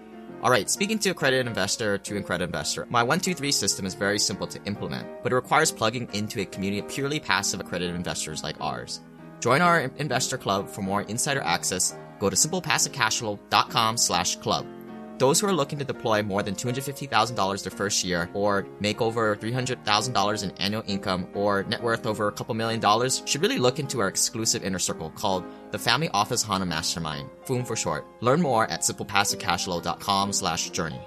Alright, 0.43 0.69
speaking 0.69 0.97
to 0.99 1.09
accredited 1.09 1.47
investor 1.47 1.97
to 1.97 2.17
accredited 2.17 2.49
investor, 2.49 2.85
my 2.89 3.01
123 3.01 3.51
system 3.51 3.85
is 3.85 3.93
very 3.93 4.19
simple 4.19 4.47
to 4.47 4.63
implement, 4.65 5.07
but 5.23 5.31
it 5.31 5.35
requires 5.35 5.71
plugging 5.71 6.07
into 6.13 6.41
a 6.41 6.45
community 6.45 6.79
of 6.79 6.87
purely 6.87 7.19
passive 7.19 7.59
accredited 7.59 7.95
investors 7.95 8.43
like 8.43 8.59
ours. 8.61 9.01
Join 9.39 9.61
our 9.61 9.91
investor 9.97 10.37
club 10.37 10.69
for 10.69 10.81
more 10.81 11.01
insider 11.03 11.41
access. 11.41 11.95
Go 12.19 12.29
to 12.29 12.35
simplepassivecashflow.com 12.35 13.97
slash 13.97 14.35
club. 14.37 14.65
Those 15.17 15.39
who 15.39 15.47
are 15.47 15.53
looking 15.53 15.79
to 15.79 15.85
deploy 15.85 16.21
more 16.21 16.43
than 16.43 16.53
$250,000 16.53 17.63
their 17.63 17.71
first 17.71 18.03
year, 18.03 18.29
or 18.35 18.67
make 18.79 19.01
over 19.01 19.35
$300,000 19.35 20.43
in 20.43 20.51
annual 20.51 20.83
income, 20.85 21.27
or 21.33 21.63
net 21.63 21.81
worth 21.81 22.05
over 22.05 22.27
a 22.27 22.31
couple 22.31 22.53
million 22.53 22.79
dollars, 22.79 23.23
should 23.25 23.41
really 23.41 23.57
look 23.57 23.79
into 23.79 23.99
our 23.99 24.07
exclusive 24.07 24.63
inner 24.63 24.77
circle 24.77 25.09
called 25.09 25.43
the 25.71 25.79
Family 25.79 26.09
Office 26.09 26.43
Ohana 26.43 26.67
Mastermind, 26.67 27.27
FOOM 27.45 27.65
for 27.65 27.75
short. 27.75 28.05
Learn 28.21 28.41
more 28.43 28.69
at 28.69 28.81
simplepassivecashflow.com 28.81 30.33
slash 30.33 30.69
journey. 30.69 31.01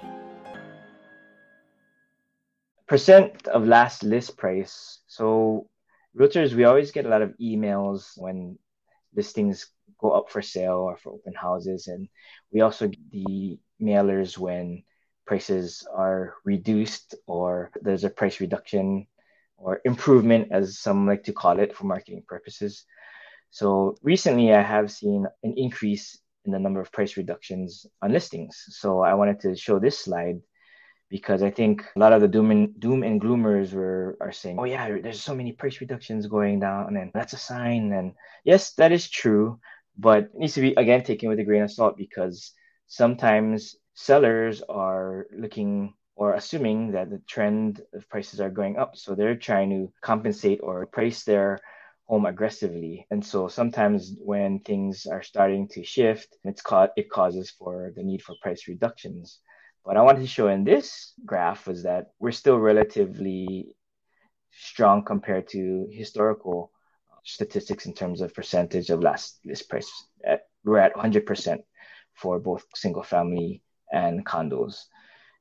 Percent 2.87 3.47
of 3.47 3.65
last 3.65 4.03
list 4.03 4.35
price. 4.35 4.99
So 5.07 5.69
realtors, 6.19 6.53
we 6.53 6.65
always 6.65 6.91
get 6.91 7.05
a 7.05 7.09
lot 7.09 7.21
of 7.21 7.33
emails 7.41 8.11
when 8.17 8.59
listings 9.15 9.67
go 9.97 10.11
up 10.11 10.29
for 10.29 10.41
sale 10.41 10.79
or 10.79 10.97
for 10.97 11.13
open 11.13 11.33
houses. 11.33 11.87
And 11.87 12.09
we 12.51 12.59
also 12.59 12.89
get 12.89 13.11
the 13.11 13.57
mailers 13.81 14.37
when 14.37 14.83
prices 15.25 15.87
are 15.93 16.35
reduced 16.45 17.15
or 17.27 17.71
there's 17.81 18.03
a 18.03 18.09
price 18.09 18.39
reduction 18.39 19.07
or 19.57 19.81
improvement, 19.85 20.47
as 20.51 20.79
some 20.79 21.07
like 21.07 21.23
to 21.23 21.33
call 21.33 21.59
it 21.59 21.75
for 21.75 21.85
marketing 21.85 22.23
purposes. 22.27 22.85
So 23.51 23.95
recently, 24.01 24.53
I 24.53 24.61
have 24.61 24.91
seen 24.91 25.27
an 25.43 25.53
increase 25.57 26.17
in 26.45 26.51
the 26.51 26.59
number 26.59 26.81
of 26.81 26.91
price 26.91 27.17
reductions 27.17 27.85
on 28.01 28.11
listings. 28.11 28.63
So 28.69 29.01
I 29.01 29.13
wanted 29.13 29.39
to 29.41 29.55
show 29.55 29.77
this 29.77 29.99
slide 29.99 30.41
because 31.09 31.43
I 31.43 31.51
think 31.51 31.83
a 31.95 31.99
lot 31.99 32.13
of 32.13 32.21
the 32.21 32.27
doom 32.27 32.51
and 32.51 32.79
doom 32.79 33.03
and 33.03 33.21
gloomers 33.21 33.73
were 33.73 34.17
are 34.21 34.31
saying, 34.31 34.57
"Oh 34.57 34.63
yeah, 34.63 34.97
there's 35.03 35.21
so 35.21 35.35
many 35.35 35.51
price 35.51 35.81
reductions 35.81 36.25
going 36.25 36.59
down, 36.59 36.95
and 36.95 37.11
that's 37.13 37.33
a 37.33 37.37
sign." 37.37 37.91
And 37.91 38.13
yes, 38.45 38.73
that 38.75 38.91
is 38.91 39.09
true, 39.09 39.59
but 39.97 40.23
it 40.23 40.35
needs 40.35 40.55
to 40.55 40.61
be 40.61 40.73
again 40.75 41.03
taken 41.03 41.29
with 41.29 41.39
a 41.39 41.43
grain 41.43 41.63
of 41.63 41.71
salt 41.71 41.97
because 41.97 42.53
sometimes 42.91 43.77
sellers 43.93 44.61
are 44.67 45.25
looking 45.31 45.93
or 46.17 46.33
assuming 46.33 46.91
that 46.91 47.09
the 47.09 47.21
trend 47.25 47.81
of 47.93 48.07
prices 48.09 48.41
are 48.41 48.49
going 48.49 48.75
up, 48.77 48.97
so 48.97 49.15
they're 49.15 49.37
trying 49.49 49.69
to 49.69 49.91
compensate 50.01 50.59
or 50.61 50.85
price 50.85 51.23
their 51.23 51.57
home 52.07 52.25
aggressively. 52.25 53.07
And 53.09 53.25
so 53.25 53.47
sometimes 53.47 54.17
when 54.19 54.59
things 54.59 55.05
are 55.05 55.23
starting 55.23 55.69
to 55.69 55.85
shift, 55.85 56.35
it's 56.43 56.61
caught 56.61 56.91
it 56.97 57.09
causes 57.09 57.49
for 57.49 57.93
the 57.95 58.03
need 58.03 58.21
for 58.21 58.35
price 58.41 58.67
reductions. 58.67 59.39
What 59.83 59.95
I 59.95 60.01
wanted 60.01 60.21
to 60.21 60.27
show 60.27 60.49
in 60.49 60.65
this 60.65 61.13
graph 61.25 61.67
was 61.67 61.83
that 61.83 62.11
we're 62.19 62.33
still 62.33 62.59
relatively 62.59 63.73
strong 64.51 65.05
compared 65.05 65.47
to 65.51 65.87
historical 65.89 66.71
uh, 67.09 67.15
statistics 67.23 67.85
in 67.85 67.93
terms 67.93 68.19
of 68.19 68.33
percentage 68.33 68.89
of 68.89 69.01
last 69.01 69.39
list 69.45 69.69
price. 69.69 69.89
We're 70.65 70.79
at 70.79 70.93
100% 70.93 71.63
for 72.13 72.39
both 72.39 72.65
single 72.75 73.03
family 73.03 73.61
and 73.91 74.25
condos. 74.25 74.85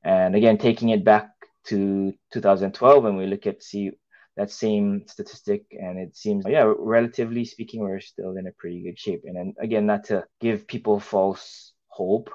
And 0.02 0.34
again, 0.34 0.58
taking 0.58 0.90
it 0.90 1.04
back 1.04 1.30
to 1.66 2.12
2012, 2.32 3.04
when 3.04 3.16
we 3.16 3.26
look 3.26 3.46
at 3.46 3.62
see 3.62 3.92
that 4.36 4.50
same 4.50 5.04
statistic, 5.06 5.64
and 5.72 5.98
it 5.98 6.16
seems, 6.16 6.44
yeah, 6.48 6.72
relatively 6.78 7.44
speaking, 7.44 7.80
we're 7.80 8.00
still 8.00 8.36
in 8.36 8.46
a 8.46 8.52
pretty 8.52 8.82
good 8.82 8.98
shape. 8.98 9.22
And 9.24 9.36
then 9.36 9.54
again, 9.60 9.86
not 9.86 10.04
to 10.04 10.24
give 10.40 10.66
people 10.66 10.98
false 11.00 11.72
hope, 11.88 12.30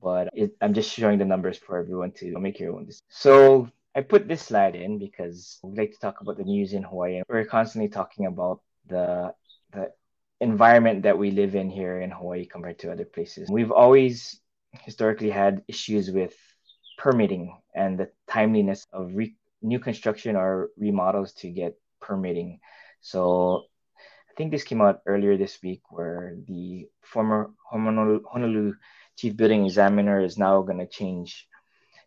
but 0.00 0.28
it, 0.32 0.52
I'm 0.60 0.74
just 0.74 0.92
showing 0.92 1.18
the 1.18 1.24
numbers 1.24 1.58
for 1.58 1.78
everyone 1.78 2.12
to 2.12 2.38
make 2.38 2.60
your 2.60 2.74
own 2.74 2.86
decision. 2.86 3.04
So 3.08 3.68
I 3.94 4.02
put 4.02 4.28
this 4.28 4.42
slide 4.42 4.76
in 4.76 4.98
because 4.98 5.58
we'd 5.62 5.78
like 5.78 5.92
to 5.92 5.98
talk 5.98 6.20
about 6.20 6.36
the 6.36 6.44
news 6.44 6.72
in 6.72 6.82
Hawaii. 6.82 7.22
We're 7.28 7.44
constantly 7.44 7.88
talking 7.88 8.26
about 8.26 8.60
the 8.86 9.34
the 9.72 9.90
environment 10.40 11.02
that 11.02 11.18
we 11.18 11.30
live 11.30 11.54
in 11.54 11.70
here 11.70 12.00
in 12.00 12.10
Hawaii 12.10 12.46
compared 12.46 12.78
to 12.80 12.92
other 12.92 13.04
places. 13.04 13.48
We've 13.50 13.72
always 13.72 14.40
historically 14.72 15.30
had 15.30 15.62
issues 15.68 16.10
with 16.10 16.34
permitting 16.96 17.60
and 17.74 17.98
the 17.98 18.10
timeliness 18.28 18.86
of 18.92 19.14
re- 19.14 19.36
new 19.62 19.78
construction 19.78 20.36
or 20.36 20.70
remodels 20.76 21.32
to 21.34 21.50
get 21.50 21.76
permitting. 22.00 22.60
So 23.00 23.64
I 24.30 24.32
think 24.36 24.50
this 24.50 24.64
came 24.64 24.80
out 24.80 25.00
earlier 25.06 25.36
this 25.36 25.58
week 25.62 25.82
where 25.90 26.36
the 26.46 26.88
former 27.02 27.50
Honolulu 27.70 28.74
chief 29.16 29.36
building 29.36 29.66
examiner 29.66 30.20
is 30.20 30.38
now 30.38 30.62
going 30.62 30.78
to 30.78 30.86
change 30.86 31.46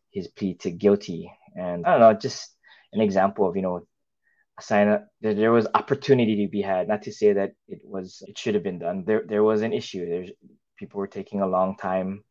his 0.10 0.28
plea 0.28 0.56
to 0.56 0.72
guilty. 0.72 1.32
And 1.56 1.86
I 1.86 1.92
don't 1.92 2.00
know, 2.00 2.14
just 2.14 2.56
an 2.94 3.02
example 3.02 3.48
of, 3.48 3.56
you 3.56 3.62
know, 3.62 3.86
sign 4.64 4.88
that 5.22 5.36
there 5.36 5.52
was 5.52 5.68
opportunity 5.74 6.46
to 6.46 6.52
be 6.52 6.62
had. 6.62 6.88
Not 6.88 7.04
to 7.04 7.12
say 7.12 7.34
that 7.34 7.54
it 7.68 7.82
was, 7.84 8.24
it 8.28 8.38
should 8.38 8.56
have 8.56 8.64
been 8.64 8.80
done. 8.80 9.04
There, 9.06 9.24
there 9.28 9.44
was 9.44 9.62
an 9.62 9.74
issue. 9.74 10.08
There's 10.08 10.32
people 10.78 11.00
were 11.00 11.08
taking 11.08 11.42
a 11.42 11.48
long 11.48 11.78
time 11.78 12.24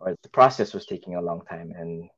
or 0.00 0.16
the 0.22 0.28
process 0.30 0.74
was 0.74 0.86
taking 0.86 1.14
a 1.14 1.22
long 1.22 1.42
time. 1.48 1.72
And 1.76 2.08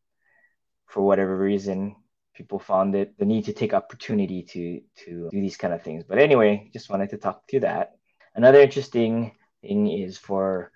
for 0.87 1.03
whatever 1.03 1.37
reason, 1.37 1.97
people 2.35 2.59
found 2.59 2.95
it 2.95 3.19
the 3.19 3.25
need 3.25 3.45
to 3.45 3.53
take 3.53 3.75
opportunity 3.75 4.43
to 4.43 4.81
to 5.05 5.29
do 5.31 5.41
these 5.41 5.57
kind 5.57 5.75
of 5.75 5.83
things. 5.83 6.05
But 6.09 6.19
anyway, 6.19 6.71
just 6.73 6.89
wanted 6.89 7.11
to 7.11 7.19
talk 7.19 7.47
to 7.49 7.61
that. 7.61 7.93
Another 8.35 8.61
interesting 8.61 9.37
thing 9.61 9.89
is 9.89 10.17
for 10.17 10.73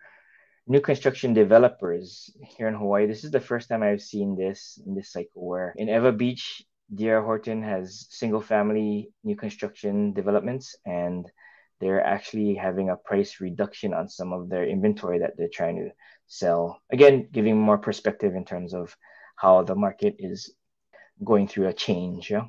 new 0.67 0.81
construction 0.81 1.33
developers 1.33 2.31
here 2.57 2.69
in 2.69 2.75
Hawaii. 2.75 3.07
This 3.07 3.25
is 3.25 3.31
the 3.31 3.41
first 3.41 3.69
time 3.69 3.83
I've 3.83 4.03
seen 4.03 4.37
this 4.37 4.81
in 4.85 4.95
this 4.95 5.13
cycle 5.13 5.47
where 5.47 5.73
in 5.77 5.89
Ewa 5.89 6.13
Beach, 6.13 6.63
D.R. 6.95 7.23
Horton 7.23 7.63
has 7.63 8.07
single 8.11 8.41
family 8.41 9.11
new 9.25 9.37
construction 9.37 10.13
developments 10.13 10.77
and 10.85 11.27
they're 11.81 12.05
actually 12.05 12.55
having 12.55 12.91
a 12.91 12.97
price 12.97 13.41
reduction 13.41 13.93
on 13.93 14.09
some 14.09 14.33
of 14.33 14.49
their 14.49 14.67
inventory 14.67 15.19
that 15.19 15.37
they're 15.37 15.49
trying 15.53 15.77
to 15.77 15.91
sell. 16.27 16.81
Again, 16.91 17.29
giving 17.33 17.59
more 17.59 17.79
perspective 17.79 18.35
in 18.35 18.45
terms 18.45 18.73
of 18.73 18.97
how 19.37 19.63
the 19.63 19.75
market 19.75 20.17
is 20.19 20.55
going 21.23 21.49
through 21.49 21.69
a 21.69 21.73
change. 21.73 22.31
Yeah. 22.31 22.47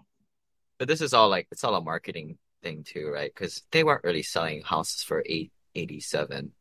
But 0.77 0.87
this 0.87 1.01
is 1.01 1.13
all 1.13 1.29
like 1.29 1.47
it's 1.51 1.63
all 1.63 1.75
a 1.75 1.81
marketing 1.81 2.37
thing 2.63 2.83
too, 2.83 3.09
right? 3.09 3.31
Because 3.33 3.63
they 3.71 3.83
weren't 3.83 4.03
really 4.03 4.23
selling 4.23 4.61
houses 4.61 5.03
for 5.03 5.23
eight 5.25 5.51
eighty 5.75 5.99
seven. 5.99 6.51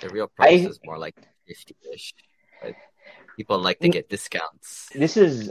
The 0.00 0.08
real 0.08 0.28
price 0.28 0.62
I, 0.62 0.68
is 0.68 0.80
more 0.84 0.98
like 0.98 1.16
fifty 1.46 1.76
ish. 1.92 2.14
People 3.36 3.58
like 3.58 3.80
to 3.80 3.88
get 3.88 4.08
discounts. 4.08 4.88
This 4.94 5.16
is 5.16 5.50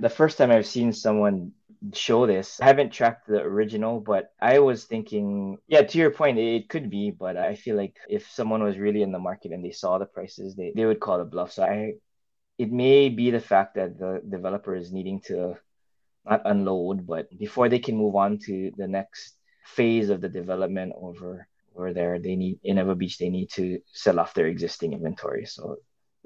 the 0.00 0.08
first 0.08 0.38
time 0.38 0.50
I've 0.50 0.66
seen 0.66 0.92
someone 0.92 1.52
show 1.92 2.26
this. 2.26 2.60
I 2.60 2.66
haven't 2.66 2.90
tracked 2.90 3.28
the 3.28 3.40
original, 3.40 4.00
but 4.00 4.32
I 4.40 4.58
was 4.58 4.84
thinking, 4.84 5.58
yeah, 5.68 5.82
to 5.82 5.98
your 5.98 6.10
point, 6.10 6.38
it 6.38 6.68
could 6.68 6.90
be, 6.90 7.10
but 7.10 7.36
I 7.36 7.54
feel 7.54 7.76
like 7.76 7.96
if 8.08 8.30
someone 8.30 8.62
was 8.62 8.78
really 8.78 9.02
in 9.02 9.12
the 9.12 9.18
market 9.18 9.52
and 9.52 9.64
they 9.64 9.70
saw 9.70 9.98
the 9.98 10.06
prices, 10.06 10.56
they, 10.56 10.72
they 10.74 10.86
would 10.86 11.00
call 11.00 11.20
it 11.20 11.30
bluff. 11.30 11.52
So 11.52 11.62
I 11.62 11.94
it 12.58 12.72
may 12.72 13.08
be 13.08 13.30
the 13.30 13.40
fact 13.40 13.76
that 13.76 13.98
the 13.98 14.20
developer 14.28 14.74
is 14.74 14.92
needing 14.92 15.20
to 15.20 15.54
not 16.28 16.42
unload, 16.44 17.06
but 17.06 17.26
before 17.38 17.68
they 17.68 17.78
can 17.78 17.96
move 17.96 18.16
on 18.16 18.38
to 18.46 18.72
the 18.76 18.88
next 18.88 19.36
phase 19.64 20.10
of 20.10 20.20
the 20.20 20.28
development 20.28 20.92
over 21.00 21.46
over 21.76 21.92
there, 21.92 22.18
they 22.18 22.34
need 22.34 22.58
in 22.64 22.76
Ewa 22.76 22.96
Beach, 22.96 23.18
they 23.18 23.28
need 23.28 23.50
to 23.50 23.80
sell 23.92 24.18
off 24.18 24.34
their 24.34 24.46
existing 24.46 24.92
inventory. 24.92 25.46
So 25.46 25.76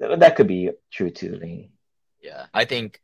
th- 0.01 0.17
that 0.17 0.35
could 0.35 0.47
be 0.47 0.71
true 0.91 1.11
too, 1.11 1.35
Lane. 1.35 1.69
Yeah, 2.21 2.47
I 2.53 2.65
think 2.65 2.99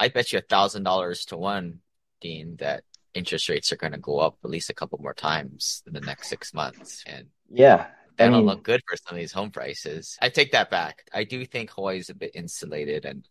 I 0.00 0.08
bet 0.08 0.32
you 0.32 0.38
a 0.38 0.42
thousand 0.42 0.84
dollars 0.84 1.24
to 1.26 1.36
one, 1.36 1.80
Dean, 2.20 2.56
that 2.58 2.84
interest 3.14 3.48
rates 3.48 3.72
are 3.72 3.76
going 3.76 3.92
to 3.92 3.98
go 3.98 4.18
up 4.18 4.38
at 4.44 4.50
least 4.50 4.70
a 4.70 4.74
couple 4.74 4.98
more 5.02 5.14
times 5.14 5.82
in 5.86 5.92
the 5.92 6.00
next 6.00 6.28
six 6.28 6.54
months. 6.54 7.02
And 7.06 7.26
yeah, 7.50 7.86
That'll 8.18 8.34
I 8.34 8.38
mean, 8.38 8.46
look 8.46 8.64
good 8.64 8.82
for 8.86 8.96
some 8.96 9.16
of 9.16 9.20
these 9.20 9.32
home 9.32 9.50
prices. 9.50 10.18
I 10.20 10.28
take 10.28 10.52
that 10.52 10.70
back. 10.70 11.08
I 11.14 11.22
do 11.22 11.44
think 11.44 11.70
Hawaii 11.70 11.98
is 11.98 12.10
a 12.10 12.14
bit 12.14 12.32
insulated, 12.34 13.04
and 13.04 13.26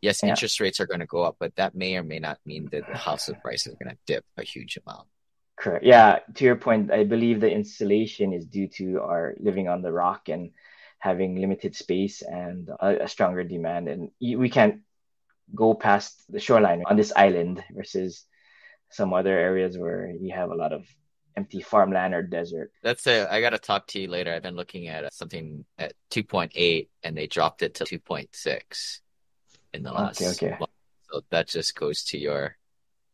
yes, 0.00 0.22
yeah. 0.22 0.30
interest 0.30 0.58
rates 0.58 0.80
are 0.80 0.86
going 0.86 1.00
to 1.00 1.06
go 1.06 1.22
up, 1.22 1.36
but 1.38 1.54
that 1.56 1.74
may 1.74 1.96
or 1.96 2.02
may 2.02 2.18
not 2.18 2.38
mean 2.46 2.68
that 2.72 2.86
the 2.86 2.96
house 2.96 3.28
of 3.28 3.40
price 3.42 3.66
is 3.66 3.74
going 3.74 3.94
to 3.94 3.98
dip 4.06 4.24
a 4.38 4.42
huge 4.42 4.78
amount. 4.86 5.06
Correct. 5.56 5.84
Yeah. 5.84 6.20
To 6.34 6.44
your 6.44 6.56
point, 6.56 6.90
I 6.90 7.04
believe 7.04 7.40
the 7.40 7.50
insulation 7.50 8.32
is 8.32 8.46
due 8.46 8.68
to 8.78 9.02
our 9.02 9.34
living 9.38 9.68
on 9.68 9.82
the 9.82 9.92
rock 9.92 10.30
and 10.30 10.52
having 10.98 11.38
limited 11.38 11.76
space 11.76 12.22
and 12.22 12.70
a, 12.80 13.04
a 13.04 13.08
stronger 13.08 13.44
demand, 13.44 13.88
and 13.88 14.10
we 14.18 14.48
can't 14.48 14.80
go 15.54 15.74
past 15.74 16.22
the 16.28 16.40
shoreline 16.40 16.82
on 16.86 16.96
this 16.96 17.12
island 17.14 17.62
versus 17.72 18.24
some 18.90 19.12
other 19.12 19.36
areas 19.36 19.78
where 19.78 20.10
you 20.20 20.32
have 20.34 20.50
a 20.50 20.54
lot 20.54 20.72
of 20.72 20.86
empty 21.36 21.60
farmland 21.60 22.14
or 22.14 22.22
desert. 22.22 22.72
That's 22.82 23.06
it. 23.06 23.28
I 23.30 23.40
got 23.40 23.50
to 23.50 23.58
talk 23.58 23.86
to 23.88 24.00
you 24.00 24.08
later. 24.08 24.32
I've 24.32 24.42
been 24.42 24.56
looking 24.56 24.88
at 24.88 25.04
uh, 25.04 25.10
something 25.10 25.64
at 25.78 25.94
2.8 26.10 26.88
and 27.02 27.16
they 27.16 27.26
dropped 27.26 27.62
it 27.62 27.74
to 27.74 27.84
2.6 27.84 29.00
in 29.72 29.82
the 29.82 29.92
last. 29.92 30.20
Okay, 30.20 30.30
okay. 30.30 30.56
Month. 30.58 30.72
So 31.10 31.22
that 31.30 31.48
just 31.48 31.74
goes 31.74 32.04
to 32.04 32.18
your 32.18 32.56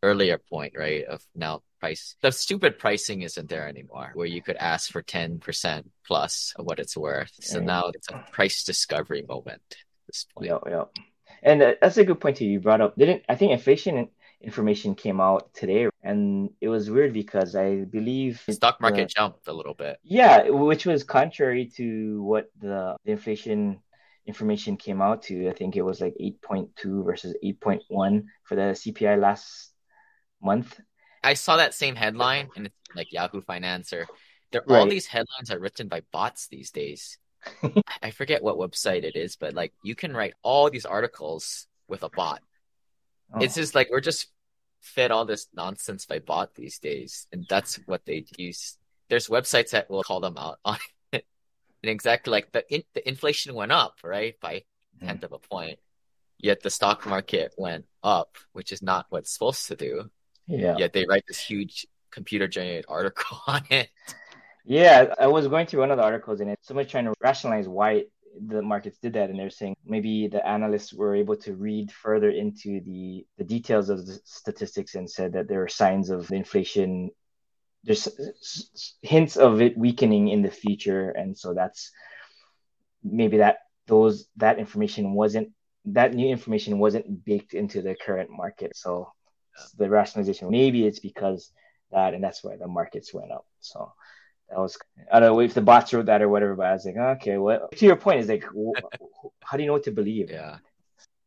earlier 0.02 0.38
point, 0.38 0.74
right? 0.76 1.04
Of 1.04 1.24
now 1.34 1.62
price. 1.80 2.16
The 2.22 2.32
stupid 2.32 2.78
pricing 2.78 3.22
isn't 3.22 3.48
there 3.48 3.68
anymore 3.68 4.10
where 4.14 4.26
you 4.26 4.42
could 4.42 4.56
ask 4.56 4.90
for 4.90 5.02
10% 5.02 5.84
plus 6.06 6.54
of 6.56 6.64
what 6.64 6.78
it's 6.78 6.96
worth. 6.96 7.32
So 7.40 7.58
right. 7.58 7.66
now 7.66 7.90
it's 7.94 8.08
a 8.08 8.24
price 8.32 8.64
discovery 8.64 9.24
moment 9.26 9.62
at 9.70 10.06
this 10.06 10.26
point. 10.34 10.48
Yeah, 10.48 10.58
yeah. 10.66 10.84
And 11.42 11.62
uh, 11.62 11.74
that's 11.80 11.96
a 11.96 12.04
good 12.04 12.20
point 12.20 12.36
too. 12.36 12.46
You 12.46 12.60
brought 12.60 12.80
up. 12.80 12.96
Didn't 12.96 13.22
I 13.28 13.34
think 13.34 13.52
inflation 13.52 14.08
information 14.40 14.94
came 14.94 15.20
out 15.20 15.52
today 15.54 15.88
and 16.02 16.50
it 16.60 16.68
was 16.68 16.90
weird 16.90 17.12
because 17.12 17.56
i 17.56 17.76
believe 17.84 18.42
the 18.46 18.52
stock 18.52 18.80
market 18.80 19.08
jumped 19.08 19.48
a 19.48 19.52
little 19.52 19.72
bit 19.74 19.98
yeah 20.02 20.48
which 20.50 20.84
was 20.84 21.02
contrary 21.02 21.66
to 21.66 22.22
what 22.22 22.50
the, 22.60 22.96
the 23.04 23.12
inflation 23.12 23.80
information 24.26 24.76
came 24.76 25.00
out 25.00 25.22
to 25.22 25.48
i 25.48 25.52
think 25.52 25.74
it 25.74 25.82
was 25.82 26.00
like 26.00 26.14
8.2 26.20 27.04
versus 27.04 27.34
8.1 27.42 28.24
for 28.44 28.56
the 28.56 28.72
cpi 28.72 29.18
last 29.18 29.72
month 30.42 30.78
i 31.24 31.32
saw 31.32 31.56
that 31.56 31.72
same 31.72 31.96
headline 31.96 32.48
and 32.56 32.66
it's 32.66 32.76
like 32.94 33.12
yahoo 33.12 33.40
finance 33.40 33.92
or 33.92 34.06
right. 34.52 34.64
all 34.68 34.86
these 34.86 35.06
headlines 35.06 35.50
are 35.50 35.58
written 35.58 35.88
by 35.88 36.02
bots 36.12 36.48
these 36.48 36.70
days 36.70 37.18
i 38.02 38.10
forget 38.10 38.42
what 38.42 38.56
website 38.56 39.04
it 39.04 39.16
is 39.16 39.36
but 39.36 39.54
like 39.54 39.72
you 39.82 39.94
can 39.94 40.14
write 40.14 40.34
all 40.42 40.68
these 40.70 40.86
articles 40.86 41.66
with 41.88 42.02
a 42.02 42.08
bot 42.10 42.40
Oh. 43.32 43.40
It's 43.40 43.54
just 43.54 43.74
like 43.74 43.90
we're 43.90 44.00
just 44.00 44.28
fed 44.80 45.10
all 45.10 45.24
this 45.24 45.48
nonsense 45.54 46.06
by 46.06 46.20
bot 46.20 46.54
these 46.54 46.78
days, 46.78 47.26
and 47.32 47.44
that's 47.48 47.76
what 47.86 48.04
they 48.06 48.26
use. 48.36 48.78
There's 49.08 49.28
websites 49.28 49.70
that 49.70 49.90
will 49.90 50.02
call 50.02 50.20
them 50.20 50.36
out 50.36 50.58
on 50.64 50.78
it. 51.12 51.26
And 51.82 51.90
exactly 51.90 52.30
like 52.30 52.52
the 52.52 52.64
in, 52.72 52.82
the 52.94 53.06
inflation 53.08 53.54
went 53.54 53.72
up 53.72 53.98
right 54.02 54.38
by 54.40 54.54
mm-hmm. 54.54 55.06
tenth 55.06 55.24
of 55.24 55.32
a 55.32 55.38
point, 55.38 55.78
Yet 56.38 56.62
the 56.62 56.70
stock 56.70 57.06
market 57.06 57.54
went 57.56 57.86
up, 58.02 58.36
which 58.52 58.72
is 58.72 58.82
not 58.82 59.06
what 59.08 59.20
it's 59.20 59.32
supposed 59.32 59.66
to 59.68 59.76
do. 59.76 60.10
Yeah. 60.46 60.76
Yet 60.76 60.92
they 60.92 61.06
write 61.06 61.24
this 61.26 61.40
huge 61.40 61.86
computer 62.10 62.46
generated 62.46 62.84
article 62.88 63.40
on 63.46 63.62
it. 63.70 63.88
Yeah, 64.68 65.14
I 65.20 65.28
was 65.28 65.46
going 65.46 65.66
through 65.68 65.80
one 65.80 65.92
of 65.92 65.96
the 65.96 66.02
articles 66.02 66.40
and 66.40 66.50
it's 66.50 66.66
somebody 66.66 66.88
trying 66.88 67.04
to 67.04 67.14
rationalize 67.20 67.68
why 67.68 68.06
the 68.48 68.60
markets 68.60 68.98
did 68.98 69.12
that 69.12 69.30
and 69.30 69.38
they're 69.38 69.48
saying 69.48 69.76
maybe 69.84 70.26
the 70.26 70.46
analysts 70.46 70.92
were 70.92 71.14
able 71.14 71.36
to 71.36 71.54
read 71.54 71.92
further 71.92 72.30
into 72.30 72.80
the 72.80 73.24
the 73.38 73.44
details 73.44 73.88
of 73.90 74.04
the 74.04 74.18
statistics 74.24 74.96
and 74.96 75.08
said 75.08 75.32
that 75.34 75.46
there 75.46 75.62
are 75.62 75.68
signs 75.68 76.10
of 76.10 76.32
inflation. 76.32 77.10
There's 77.84 78.08
hints 79.02 79.36
of 79.36 79.62
it 79.62 79.78
weakening 79.78 80.28
in 80.28 80.42
the 80.42 80.50
future 80.50 81.10
and 81.10 81.38
so 81.38 81.54
that's 81.54 81.92
maybe 83.04 83.36
that 83.36 83.58
those 83.86 84.26
that 84.36 84.58
information 84.58 85.14
wasn't 85.14 85.50
that 85.84 86.12
new 86.12 86.28
information 86.28 86.80
wasn't 86.80 87.24
baked 87.24 87.54
into 87.54 87.82
the 87.82 87.94
current 87.94 88.30
market. 88.30 88.76
So 88.76 89.12
uh, 89.56 89.66
the 89.78 89.88
rationalization 89.88 90.50
maybe 90.50 90.84
it's 90.84 90.98
because 90.98 91.52
that 91.92 92.14
and 92.14 92.24
that's 92.24 92.42
why 92.42 92.56
the 92.56 92.66
markets 92.66 93.14
went 93.14 93.30
up. 93.30 93.46
So 93.60 93.92
that 94.48 94.58
was 94.58 94.78
I 95.12 95.20
don't 95.20 95.32
know 95.32 95.40
if 95.40 95.54
the 95.54 95.60
bots 95.60 95.92
wrote 95.92 96.06
that 96.06 96.22
or 96.22 96.28
whatever, 96.28 96.54
but 96.54 96.66
I 96.66 96.72
was 96.72 96.84
like, 96.84 96.96
okay, 96.96 97.38
what? 97.38 97.72
To 97.76 97.86
your 97.86 97.96
point 97.96 98.20
is 98.20 98.28
like, 98.28 98.44
how 99.42 99.56
do 99.56 99.62
you 99.62 99.66
know 99.66 99.72
what 99.72 99.84
to 99.84 99.90
believe? 99.90 100.30
Yeah, 100.30 100.58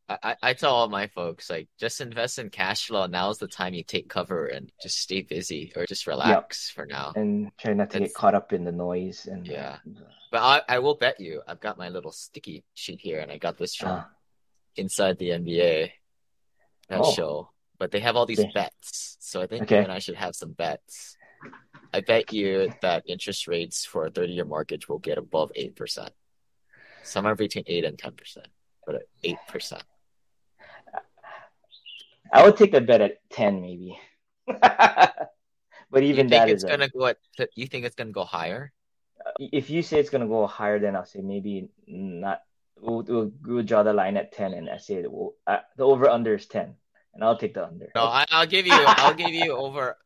I, 0.09 0.35
I 0.41 0.53
tell 0.53 0.73
all 0.73 0.89
my 0.89 1.07
folks 1.07 1.49
like, 1.49 1.67
just 1.79 2.01
invest 2.01 2.39
in 2.39 2.49
cash 2.49 2.87
flow. 2.87 3.05
Now's 3.05 3.37
the 3.37 3.47
time 3.47 3.73
you 3.73 3.83
take 3.83 4.09
cover 4.09 4.47
and 4.47 4.71
just 4.81 4.97
stay 4.97 5.21
busy 5.21 5.71
or 5.75 5.85
just 5.85 6.07
relax 6.07 6.71
yep. 6.71 6.75
for 6.75 6.85
now 6.87 7.13
and 7.15 7.51
try 7.59 7.73
not 7.73 7.91
to 7.91 7.99
That's, 7.99 8.11
get 8.11 8.15
caught 8.15 8.33
up 8.33 8.51
in 8.51 8.63
the 8.63 8.71
noise. 8.71 9.27
And 9.27 9.45
yeah, 9.45 9.77
but 10.31 10.41
I 10.41 10.75
I 10.75 10.79
will 10.79 10.95
bet 10.95 11.19
you 11.19 11.41
I've 11.47 11.59
got 11.59 11.77
my 11.77 11.89
little 11.89 12.11
sticky 12.11 12.63
sheet 12.73 12.99
here, 12.99 13.19
and 13.19 13.31
I 13.31 13.37
got 13.37 13.57
this 13.57 13.75
from 13.75 13.89
uh, 13.89 14.03
inside 14.75 15.19
the 15.19 15.29
NBA 15.29 15.91
that 16.89 17.01
oh. 17.01 17.11
show. 17.13 17.49
But 17.77 17.91
they 17.91 17.99
have 18.01 18.17
all 18.17 18.25
these 18.25 18.39
okay. 18.39 18.51
bets, 18.53 19.17
so 19.21 19.41
I 19.41 19.47
think 19.47 19.63
okay. 19.63 19.77
you 19.77 19.83
and 19.83 19.91
I 19.91 19.99
should 19.99 20.15
have 20.15 20.35
some 20.35 20.51
bets. 20.51 21.15
I 21.93 22.01
bet 22.01 22.31
you 22.31 22.71
that 22.81 23.03
interest 23.07 23.47
rates 23.47 23.85
for 23.85 24.05
a 24.05 24.11
30 24.11 24.33
year 24.33 24.45
mortgage 24.45 24.87
will 24.87 24.99
get 24.99 25.17
above 25.17 25.51
8%. 25.57 26.09
Somewhere 27.03 27.35
between 27.35 27.63
8 27.65 27.85
and 27.85 27.97
10%, 27.97 28.37
but 28.85 29.01
8%. 29.23 29.81
I 32.31 32.45
would 32.45 32.57
take 32.57 32.73
a 32.75 32.81
bet 32.81 33.01
at 33.01 33.29
10 33.31 33.61
maybe. 33.61 33.99
but 34.47 36.03
even 36.03 36.27
you 36.27 36.29
think 36.29 36.29
that 36.29 36.49
it's 36.49 36.63
going 36.63 36.79
to 36.81 36.89
go 36.89 37.07
at, 37.07 37.17
you 37.55 37.65
think 37.65 37.85
it's 37.85 37.95
going 37.95 38.09
to 38.09 38.13
go 38.13 38.23
higher? 38.23 38.71
If 39.39 39.69
you 39.69 39.81
say 39.81 39.99
it's 39.99 40.09
going 40.09 40.21
to 40.21 40.27
go 40.27 40.45
higher, 40.45 40.79
then 40.79 40.95
I'll 40.95 41.05
say 41.05 41.21
maybe 41.21 41.69
not. 41.87 42.41
We'll, 42.79 43.03
we'll, 43.03 43.31
we'll 43.43 43.63
draw 43.63 43.83
the 43.83 43.93
line 43.93 44.15
at 44.15 44.31
10 44.31 44.53
and 44.53 44.69
I 44.69 44.77
say 44.77 45.03
we'll, 45.07 45.33
uh, 45.47 45.57
the 45.75 45.83
over 45.83 46.07
under 46.07 46.35
is 46.35 46.45
10 46.45 46.75
and 47.13 47.23
I'll 47.23 47.37
take 47.37 47.55
the 47.55 47.65
under. 47.65 47.91
No, 47.95 48.03
I, 48.03 48.25
I'll 48.29 48.47
give 48.47 48.67
you, 48.67 48.73
I'll 48.73 49.13
give 49.13 49.33
you 49.33 49.53
over, 49.53 49.97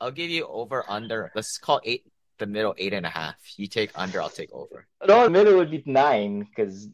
I'll 0.00 0.10
give 0.10 0.30
you 0.30 0.46
over 0.46 0.84
under. 0.88 1.30
Let's 1.34 1.58
call 1.58 1.80
eight 1.84 2.04
the 2.38 2.46
middle 2.46 2.74
eight 2.78 2.92
and 2.92 3.06
a 3.06 3.10
half. 3.10 3.36
You 3.56 3.68
take 3.68 3.90
under, 3.94 4.20
I'll 4.20 4.28
take 4.28 4.52
over. 4.52 4.86
No, 5.06 5.24
the 5.24 5.30
middle 5.30 5.56
would 5.56 5.70
be 5.70 5.82
nine 5.86 6.40
because, 6.40 6.88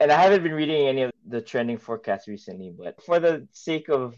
and 0.00 0.10
I 0.10 0.22
haven't 0.22 0.42
been 0.42 0.52
reading 0.52 0.86
any 0.86 1.02
of 1.02 1.12
the 1.26 1.42
trending 1.42 1.76
forecasts 1.76 2.26
recently. 2.26 2.72
But 2.76 3.02
for 3.02 3.20
the 3.20 3.46
sake 3.52 3.88
of 3.90 4.14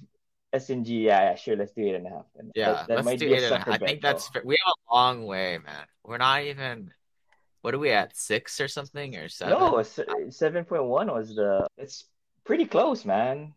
SNG, 0.55 1.05
yeah, 1.05 1.31
yeah, 1.31 1.35
sure, 1.35 1.57
let's 1.57 1.73
do 1.73 1.83
eight 1.83 1.97
and 1.97 2.07
a 2.07 2.11
half. 2.11 2.27
Then. 2.37 2.53
Yeah, 2.55 2.73
that, 2.73 2.89
that 2.89 2.95
let's 2.97 3.05
might 3.07 3.19
do 3.19 3.35
eight 3.35 3.43
and 3.43 3.55
a 3.55 3.59
half. 3.59 3.69
I 3.69 3.79
think 3.79 4.03
that's 4.03 4.29
fair. 4.29 4.43
we 4.45 4.57
have 4.65 4.75
a 4.89 4.95
long 4.95 5.25
way, 5.25 5.59
man. 5.59 5.87
We're 6.05 6.19
not 6.19 6.43
even. 6.45 6.93
What 7.63 7.75
are 7.75 7.79
we 7.79 7.91
at? 7.91 8.17
Six 8.17 8.59
or 8.61 8.69
something 8.69 9.17
or 9.17 9.29
seven? 9.29 9.59
No, 9.59 9.83
seven 10.31 10.65
point 10.65 10.85
one 10.85 11.09
was 11.09 11.35
the. 11.35 11.67
It's 11.77 12.05
pretty 12.45 12.67
close, 12.67 13.05
man 13.05 13.55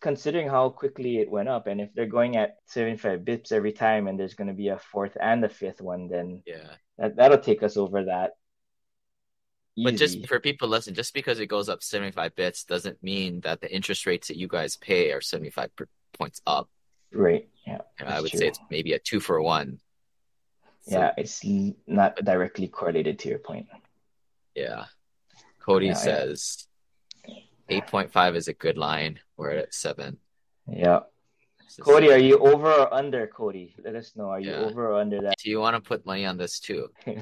considering 0.00 0.48
how 0.48 0.70
quickly 0.70 1.18
it 1.18 1.30
went 1.30 1.48
up, 1.48 1.66
and 1.66 1.80
if 1.80 1.92
they're 1.94 2.06
going 2.06 2.36
at 2.36 2.58
75 2.66 3.20
bips 3.20 3.52
every 3.52 3.72
time, 3.72 4.06
and 4.06 4.18
there's 4.18 4.34
going 4.34 4.48
to 4.48 4.54
be 4.54 4.68
a 4.68 4.78
fourth 4.78 5.16
and 5.20 5.44
a 5.44 5.48
fifth 5.48 5.80
one, 5.80 6.08
then 6.08 6.42
yeah, 6.46 6.74
that, 6.98 7.16
that'll 7.16 7.38
take 7.38 7.62
us 7.62 7.76
over 7.76 8.04
that. 8.04 8.32
Easy. 9.76 9.84
But 9.84 9.96
just 9.96 10.26
for 10.26 10.40
people 10.40 10.68
listen, 10.68 10.94
just 10.94 11.14
because 11.14 11.38
it 11.38 11.46
goes 11.46 11.68
up 11.68 11.82
75 11.82 12.34
bips 12.34 12.66
doesn't 12.66 13.02
mean 13.02 13.40
that 13.42 13.60
the 13.60 13.72
interest 13.72 14.06
rates 14.06 14.28
that 14.28 14.36
you 14.36 14.48
guys 14.48 14.76
pay 14.76 15.12
are 15.12 15.20
75 15.20 15.70
points 16.18 16.40
up. 16.46 16.68
Right. 17.12 17.48
Yeah. 17.66 17.78
I 18.04 18.20
would 18.20 18.30
true. 18.30 18.40
say 18.40 18.48
it's 18.48 18.58
maybe 18.70 18.92
a 18.94 18.98
two 18.98 19.20
for 19.20 19.40
one. 19.40 19.78
So, 20.82 20.98
yeah, 20.98 21.12
it's 21.16 21.44
not 21.86 22.16
directly 22.24 22.66
correlated 22.66 23.20
to 23.20 23.28
your 23.28 23.38
point. 23.38 23.66
Yeah. 24.54 24.86
Cody 25.60 25.88
yeah, 25.88 25.94
says 25.94 26.67
8.5 27.70 28.36
is 28.36 28.48
a 28.48 28.54
good 28.54 28.78
line. 28.78 29.20
We're 29.36 29.50
at 29.50 29.74
seven. 29.74 30.18
Yeah. 30.66 31.00
Cody, 31.80 32.10
are 32.10 32.18
you 32.18 32.38
over 32.38 32.72
or 32.72 32.94
under, 32.94 33.26
Cody? 33.26 33.74
Let 33.84 33.94
us 33.94 34.12
know. 34.16 34.30
Are 34.30 34.40
you 34.40 34.50
yeah. 34.50 34.56
over 34.56 34.90
or 34.90 35.00
under 35.00 35.20
that? 35.20 35.34
Do 35.42 35.50
you 35.50 35.60
want 35.60 35.76
to 35.76 35.80
put 35.80 36.06
money 36.06 36.24
on 36.24 36.38
this 36.38 36.60
too? 36.60 36.88
uh, 37.06 37.12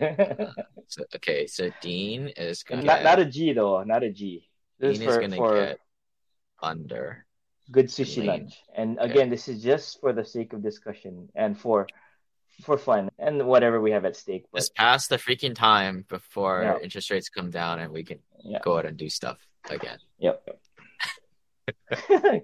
so, 0.86 1.02
okay, 1.16 1.46
so 1.46 1.70
Dean 1.80 2.28
is 2.36 2.62
going 2.62 2.80
to 2.80 2.86
not, 2.86 3.02
not 3.02 3.18
a 3.18 3.24
G 3.24 3.52
though, 3.52 3.82
not 3.82 4.04
a 4.04 4.10
G. 4.10 4.48
This 4.78 4.98
Dean 4.98 5.08
is, 5.08 5.16
going 5.16 5.30
to 5.32 5.36
get 5.36 5.78
under. 6.62 7.26
Good 7.70 7.86
sushi 7.86 8.24
lunch. 8.24 8.54
And 8.74 8.98
again, 9.00 9.30
this 9.30 9.48
is 9.48 9.62
just 9.62 10.00
for 10.00 10.12
the 10.12 10.24
sake 10.24 10.52
of 10.52 10.62
discussion 10.62 11.28
and 11.34 11.58
for 11.58 11.88
for 12.62 12.78
fun 12.78 13.10
and 13.18 13.46
whatever 13.46 13.80
we 13.80 13.90
have 13.90 14.04
at 14.04 14.16
stake. 14.16 14.44
But... 14.52 14.60
Just 14.60 14.74
pass 14.76 15.08
the 15.08 15.16
freaking 15.16 15.54
time 15.54 16.06
before 16.08 16.62
yeah. 16.62 16.78
interest 16.82 17.10
rates 17.10 17.28
come 17.28 17.50
down 17.50 17.80
and 17.80 17.92
we 17.92 18.04
can 18.04 18.20
yeah. 18.44 18.60
go 18.62 18.78
out 18.78 18.86
and 18.86 18.96
do 18.96 19.10
stuff 19.10 19.38
again. 19.70 19.98
Yep. 20.18 20.58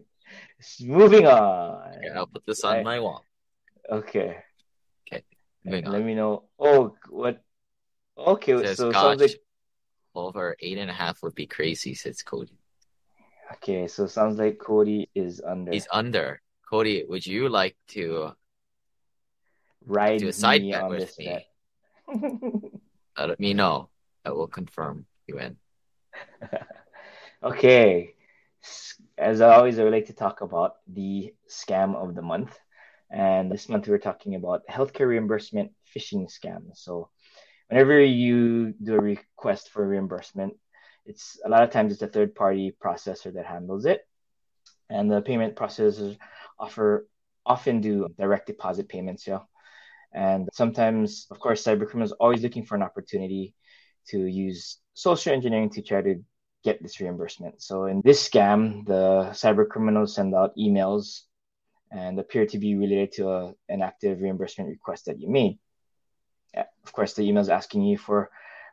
Moving 0.81 1.27
on. 1.27 1.95
Okay, 1.99 2.09
I'll 2.15 2.27
put 2.27 2.45
this 2.47 2.65
on 2.65 2.83
my 2.85 3.01
wall. 3.01 3.25
Okay. 3.91 4.39
Okay. 5.07 5.25
Moving 5.65 5.85
Let 5.85 6.01
on. 6.01 6.07
me 6.07 6.15
know. 6.15 6.45
Oh, 6.59 6.95
what? 7.09 7.43
Okay, 8.17 8.63
says, 8.63 8.77
so 8.77 8.93
sounds 8.93 9.21
like 9.21 9.41
over 10.15 10.57
eight 10.61 10.79
and 10.79 10.91
a 10.91 10.95
half 10.95 11.23
would 11.23 11.35
be 11.35 11.47
crazy. 11.47 11.95
Says 11.95 12.23
Cody. 12.23 12.59
Okay, 13.55 13.87
so 13.87 14.07
sounds 14.07 14.39
like 14.39 14.59
Cody 14.59 15.09
is 15.15 15.41
under. 15.45 15.73
He's 15.73 15.89
under. 15.93 16.41
Cody, 16.69 17.05
would 17.07 17.27
you 17.27 17.49
like 17.49 17.77
to 17.89 18.33
ride 19.87 20.21
do 20.21 20.29
a 20.29 20.33
side 20.33 20.63
bet 20.71 20.89
with 20.89 21.19
me? 21.19 21.47
Uh, 23.15 23.27
let 23.27 23.39
me 23.39 23.53
know. 23.53 23.91
I 24.25 24.31
will 24.31 24.47
confirm 24.47 25.05
you 25.27 25.39
in. 25.39 25.59
okay. 27.43 28.15
As 29.19 29.41
always, 29.41 29.79
I 29.79 29.85
would 29.85 29.93
like 29.93 30.07
to 30.07 30.15
talk 30.15 30.41
about 30.41 30.77
the 30.87 31.35
scam 31.51 31.95
of 31.97 32.15
the 32.15 32.23
month. 32.23 32.57
And 33.11 33.51
this 33.51 33.69
month 33.69 33.89
we're 33.89 33.99
talking 33.99 34.35
about 34.37 34.67
healthcare 34.71 35.09
reimbursement 35.09 35.73
phishing 35.95 36.31
scams. 36.31 36.79
So 36.79 37.11
whenever 37.69 38.01
you 38.01 38.73
do 38.83 38.95
a 38.95 39.01
request 39.01 39.71
for 39.71 39.87
reimbursement, 39.87 40.55
it's 41.05 41.39
a 41.45 41.49
lot 41.49 41.63
of 41.63 41.71
times 41.71 41.93
it's 41.93 42.03
a 42.03 42.07
third 42.07 42.35
party 42.35 42.75
processor 42.83 43.35
that 43.35 43.47
handles 43.47 43.85
it. 43.85 44.07
And 44.89 45.11
the 45.11 45.21
payment 45.21 45.57
processors 45.57 46.17
offer 46.59 47.09
often 47.45 47.81
do 47.81 48.09
direct 48.19 48.47
deposit 48.47 48.89
payments, 48.89 49.27
yeah. 49.27 49.41
And 50.15 50.49
sometimes, 50.53 51.27
of 51.31 51.41
course, 51.41 51.65
cybercriminals 51.65 52.13
always 52.21 52.43
looking 52.43 52.65
for 52.65 52.77
an 52.77 52.83
opportunity 52.83 53.55
to 54.09 54.27
use 54.27 54.79
social 54.95 55.33
engineering 55.33 55.71
to 55.71 55.83
try 55.83 56.03
to 56.03 56.23
get 56.65 56.83
this 56.83 57.01
reimbursement. 57.01 57.63
So 57.63 57.87
in 57.87 58.01
this 58.05 58.29
scam, 58.29 58.87
the 58.87 59.31
cyber 59.33 59.69
criminals 59.69 60.15
send 60.15 60.35
out 60.35 60.57
emails 60.57 61.23
and 61.91 62.19
appear 62.19 62.47
to 62.47 62.59
be 62.59 62.75
related 62.75 63.13
to 63.13 63.31
a, 63.31 63.55
an 63.69 63.83
active 63.83 64.21
reimbursement 64.21 64.71
request 64.71 65.07
that 65.07 65.21
you 65.21 65.29
made. 65.29 65.59
Of 66.55 66.93
course, 66.93 67.15
the 67.15 67.23
email 67.23 67.43
is 67.43 67.49
asking 67.49 67.83
you 67.83 67.99
for 67.99 68.31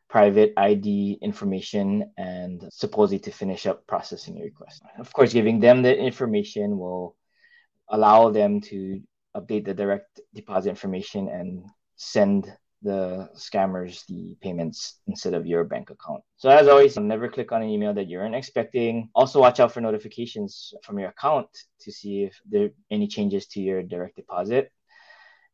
private 0.09 0.53
ID 0.57 1.19
information 1.21 2.11
and 2.17 2.67
supposedly 2.71 3.19
to 3.19 3.31
finish 3.31 3.67
up 3.67 3.85
processing 3.85 4.35
your 4.37 4.45
request. 4.45 4.81
Of 4.97 5.13
course, 5.13 5.33
giving 5.33 5.59
them 5.59 5.81
the 5.81 5.95
information 5.95 6.77
will 6.77 7.15
allow 7.89 8.31
them 8.31 8.61
to 8.61 9.01
update 9.35 9.65
the 9.65 9.73
direct 9.73 10.19
deposit 10.33 10.69
information 10.69 11.29
and 11.29 11.65
send 11.95 12.51
the 12.81 13.29
scammers 13.35 14.05
the 14.07 14.37
payments 14.41 14.99
instead 15.07 15.33
of 15.33 15.45
your 15.45 15.63
bank 15.63 15.89
account. 15.89 16.23
So 16.37 16.49
as 16.49 16.67
always, 16.67 16.97
never 16.97 17.27
click 17.27 17.51
on 17.51 17.61
an 17.61 17.69
email 17.69 17.93
that 17.93 18.07
you 18.07 18.19
aren't 18.19 18.35
expecting. 18.35 19.09
Also 19.13 19.41
watch 19.41 19.59
out 19.59 19.73
for 19.73 19.81
notifications 19.81 20.73
from 20.83 20.99
your 20.99 21.09
account 21.09 21.47
to 21.81 21.91
see 21.91 22.23
if 22.23 22.39
there 22.49 22.65
are 22.65 22.73
any 22.89 23.07
changes 23.07 23.47
to 23.47 23.61
your 23.61 23.83
direct 23.83 24.15
deposit. 24.15 24.71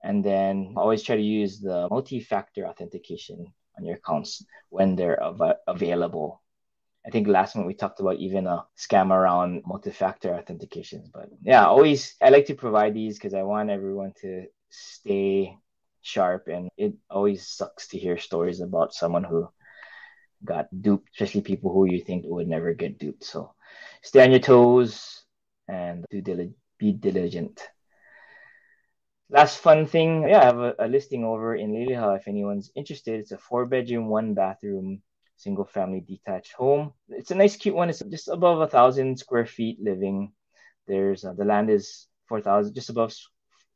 And 0.04 0.24
then 0.24 0.76
always 0.78 1.02
try 1.02 1.16
to 1.16 1.22
use 1.22 1.60
the 1.60 1.88
multi-factor 1.90 2.68
authentication 2.68 3.52
on 3.78 3.86
your 3.86 3.96
accounts 3.96 4.46
when 4.70 4.96
they're 4.96 5.22
av- 5.22 5.58
available. 5.68 6.44
I 7.08 7.10
think 7.10 7.28
last 7.28 7.56
month 7.56 7.68
we 7.68 7.74
talked 7.74 8.00
about 8.00 8.18
even 8.18 8.46
a 8.46 8.66
scam 8.78 9.12
around 9.12 9.64
multi-factor 9.66 10.30
authentications. 10.30 11.12
But 11.12 11.30
yeah, 11.42 11.66
always 11.66 12.16
I 12.22 12.30
like 12.30 12.46
to 12.48 12.56
provide 12.56 12.94
these 12.94 13.18
because 13.18 13.34
I 13.34 13.44
want 13.44 13.70
everyone 13.72 14.14
to 14.22 14.46
stay 14.70 15.58
sharp 16.06 16.48
and 16.48 16.70
it 16.78 16.94
always 17.10 17.48
sucks 17.48 17.88
to 17.90 17.98
hear 17.98 18.18
stories 18.18 18.62
about 18.62 18.94
someone 18.94 19.24
who 19.24 19.48
got 20.44 20.68
duped 20.82 21.10
especially 21.14 21.42
people 21.42 21.72
who 21.74 21.86
you 21.86 22.02
think 22.02 22.24
would 22.28 22.48
never 22.48 22.74
get 22.74 23.00
duped 23.00 23.24
so 23.24 23.54
stay 24.02 24.24
on 24.24 24.32
your 24.32 24.40
toes 24.40 25.26
and 25.68 26.06
do 26.10 26.22
dil- 26.22 26.54
be 26.78 26.92
diligent. 26.92 27.62
Last 29.30 29.58
fun 29.58 29.88
thing, 29.88 30.28
yeah, 30.30 30.42
I 30.42 30.46
have 30.46 30.60
a, 30.60 30.76
a 30.80 30.88
listing 30.88 31.24
over 31.24 31.56
in 31.56 31.72
Liliha 31.72 32.18
if 32.18 32.28
anyone's 32.28 32.72
interested. 32.76 33.20
It's 33.20 33.32
a 33.32 33.38
four 33.38 33.66
bedroom, 33.66 34.08
one 34.08 34.36
bathroom, 34.36 35.02
single 35.36 35.66
family 35.66 36.02
detached 36.02 36.54
home. 36.54 36.94
It's 37.10 37.32
a 37.32 37.36
nice, 37.36 37.56
cute 37.56 37.76
one. 37.76 37.90
It's 37.90 38.04
just 38.04 38.28
above 38.28 38.62
a 38.62 38.68
thousand 38.68 39.18
square 39.18 39.48
feet 39.48 39.82
living. 39.82 40.32
There's 40.88 41.26
uh, 41.26 41.34
the 41.34 41.46
land 41.46 41.72
is 41.72 42.08
four 42.28 42.40
thousand, 42.40 42.76
just 42.76 42.92
above 42.92 43.14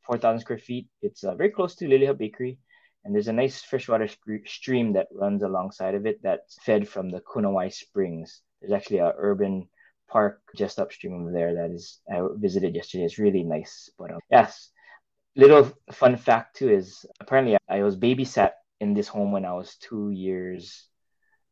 four 0.02 0.18
thousand 0.18 0.40
square 0.40 0.58
feet. 0.58 0.88
It's 1.02 1.24
uh, 1.24 1.34
very 1.34 1.50
close 1.50 1.74
to 1.76 1.86
Liliha 1.86 2.16
Bakery, 2.16 2.58
and 3.04 3.14
there's 3.14 3.28
a 3.28 3.32
nice 3.32 3.62
freshwater 3.62 4.08
stream 4.46 4.92
that 4.94 5.08
runs 5.12 5.42
alongside 5.42 5.94
of 5.94 6.06
it 6.06 6.20
that's 6.22 6.58
fed 6.62 6.88
from 6.88 7.10
the 7.10 7.20
Kunawai 7.20 7.72
Springs. 7.72 8.42
There's 8.60 8.72
actually 8.72 8.98
an 8.98 9.12
urban 9.16 9.68
park 10.08 10.40
just 10.56 10.78
upstream 10.78 11.26
of 11.26 11.32
there 11.32 11.54
that 11.54 11.70
is 11.70 12.00
I 12.12 12.20
visited 12.36 12.74
yesterday. 12.74 13.04
It's 13.04 13.18
really 13.18 13.44
nice. 13.44 13.90
But 13.98 14.10
um, 14.12 14.20
yes, 14.30 14.70
little 15.36 15.72
fun 15.92 16.16
fact 16.16 16.56
too 16.56 16.70
is 16.70 17.06
apparently 17.20 17.56
I 17.68 17.82
was 17.82 17.96
babysat 17.96 18.52
in 18.80 18.94
this 18.94 19.08
home 19.08 19.32
when 19.32 19.44
I 19.44 19.52
was 19.52 19.76
two 19.76 20.10
years 20.10 20.86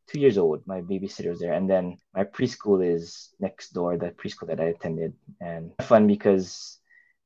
two 0.09 0.21
years 0.21 0.39
old. 0.39 0.63
My 0.67 0.81
babysitter 0.81 1.31
was 1.31 1.39
there, 1.39 1.53
and 1.53 1.69
then 1.69 1.99
my 2.15 2.25
preschool 2.25 2.85
is 2.85 3.31
next 3.39 3.73
door. 3.73 3.97
The 3.97 4.11
preschool 4.11 4.49
that 4.49 4.61
I 4.61 4.65
attended, 4.65 5.15
and 5.41 5.73
fun 5.83 6.07
because 6.07 6.79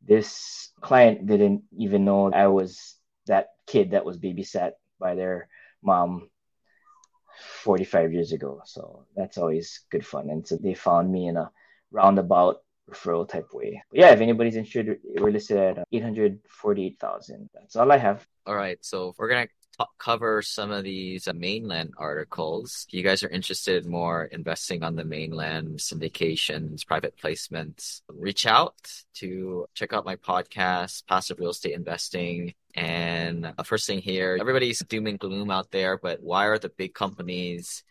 this 0.07 0.71
client 0.81 1.27
didn't 1.27 1.63
even 1.77 2.05
know 2.05 2.33
I 2.33 2.49
was 2.49 2.97
that 3.27 3.49
kid 3.67 3.93
that 3.93 4.05
was 4.05 4.19
babysat 4.19 4.73
by 4.99 5.15
their 5.15 5.49
mom 5.83 6.29
45 7.63 8.13
years 8.13 8.33
ago. 8.33 8.61
So 8.65 9.07
that's 9.17 9.39
always 9.39 9.81
good 9.91 10.05
fun. 10.05 10.31
And 10.31 10.47
so 10.47 10.57
they 10.57 10.75
found 10.75 11.11
me 11.11 11.29
in 11.29 11.37
a 11.37 11.51
roundabout 11.91 12.63
referral 12.91 13.29
type 13.29 13.49
way. 13.53 13.83
But 13.91 14.01
yeah, 14.01 14.11
if 14.11 14.21
anybody's 14.21 14.57
interested, 14.57 14.99
we're 15.19 15.31
listed 15.31 15.57
at 15.57 15.87
848,000. 15.93 17.49
That's 17.55 17.77
all 17.77 17.93
I 17.93 17.99
have. 17.99 18.27
All 18.47 18.57
right. 18.57 18.79
So 18.83 19.15
we're 19.19 19.29
going 19.29 19.47
to 19.47 19.53
cover 19.99 20.43
some 20.43 20.71
of 20.71 20.85
these 20.85 21.29
uh, 21.29 21.33
mainland 21.33 21.95
articles. 21.97 22.87
If 22.89 22.95
you 22.95 23.03
guys 23.03 23.23
are 23.23 23.29
interested 23.29 23.87
more 23.87 24.25
investing 24.25 24.83
on 24.83 24.97
the 24.97 25.05
mainland, 25.05 25.79
syndications, 25.79 26.87
private 26.87 27.17
placements, 27.17 28.03
reach 28.09 28.47
out 28.47 28.75
to 29.15 29.67
check 29.75 29.93
out 29.93 30.05
my 30.05 30.17
podcast, 30.17 31.07
Passive 31.07 31.39
Real 31.39 31.51
Estate 31.51 31.75
Investing. 31.75 32.55
And 32.75 33.53
uh, 33.57 33.63
first 33.63 33.87
thing 33.87 34.01
here, 34.01 34.39
everybody's 34.41 34.81
doom 34.81 35.07
and 35.07 35.19
gloom 35.19 35.51
out 35.51 35.71
there, 35.71 35.99
but 35.99 36.23
why 36.23 36.47
are 36.47 36.59
the 36.59 36.71
big 36.71 36.95
companies 36.95 37.85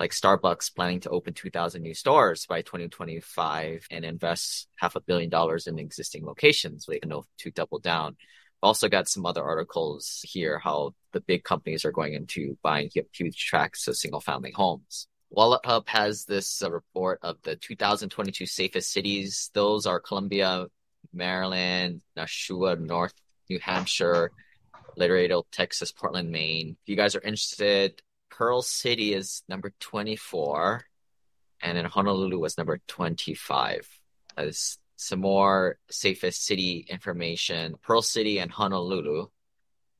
like 0.00 0.12
Starbucks 0.12 0.74
planning 0.74 1.00
to 1.00 1.10
open 1.10 1.34
2,000 1.34 1.82
new 1.82 1.94
stores 1.94 2.46
by 2.46 2.62
2025 2.62 3.86
and 3.90 4.04
invest 4.04 4.68
half 4.76 4.96
a 4.96 5.00
billion 5.00 5.28
dollars 5.28 5.66
in 5.66 5.78
existing 5.78 6.24
locations? 6.24 6.86
They 6.86 7.00
know 7.04 7.24
to 7.38 7.50
double 7.50 7.78
down 7.78 8.16
also 8.62 8.88
got 8.88 9.08
some 9.08 9.26
other 9.26 9.42
articles 9.42 10.20
here 10.24 10.58
how 10.58 10.94
the 11.12 11.20
big 11.20 11.44
companies 11.44 11.84
are 11.84 11.92
going 11.92 12.14
into 12.14 12.58
buying 12.62 12.90
huge 13.12 13.36
tracts 13.36 13.86
of 13.88 13.96
single 13.96 14.20
family 14.20 14.50
homes. 14.50 15.06
Wallet 15.30 15.60
Hub 15.64 15.88
has 15.88 16.24
this 16.24 16.62
uh, 16.62 16.70
report 16.70 17.20
of 17.22 17.36
the 17.42 17.56
2022 17.56 18.46
safest 18.46 18.92
cities. 18.92 19.50
Those 19.52 19.86
are 19.86 20.00
Columbia, 20.00 20.66
Maryland, 21.12 22.00
Nashua, 22.16 22.76
North 22.76 23.14
New 23.48 23.58
Hampshire, 23.60 24.30
Laredo, 24.96 25.46
Texas, 25.52 25.92
Portland, 25.92 26.30
Maine. 26.30 26.76
If 26.82 26.88
you 26.88 26.96
guys 26.96 27.14
are 27.14 27.20
interested, 27.20 28.02
Pearl 28.30 28.62
City 28.62 29.14
is 29.14 29.42
number 29.48 29.72
24, 29.80 30.84
and 31.62 31.76
then 31.76 31.84
Honolulu 31.84 32.38
was 32.38 32.58
number 32.58 32.80
25. 32.88 33.88
As 34.36 34.78
some 34.98 35.20
more 35.20 35.78
safest 35.90 36.44
city 36.44 36.84
information. 36.88 37.76
Pearl 37.82 38.02
City 38.02 38.38
and 38.38 38.50
Honolulu 38.50 39.28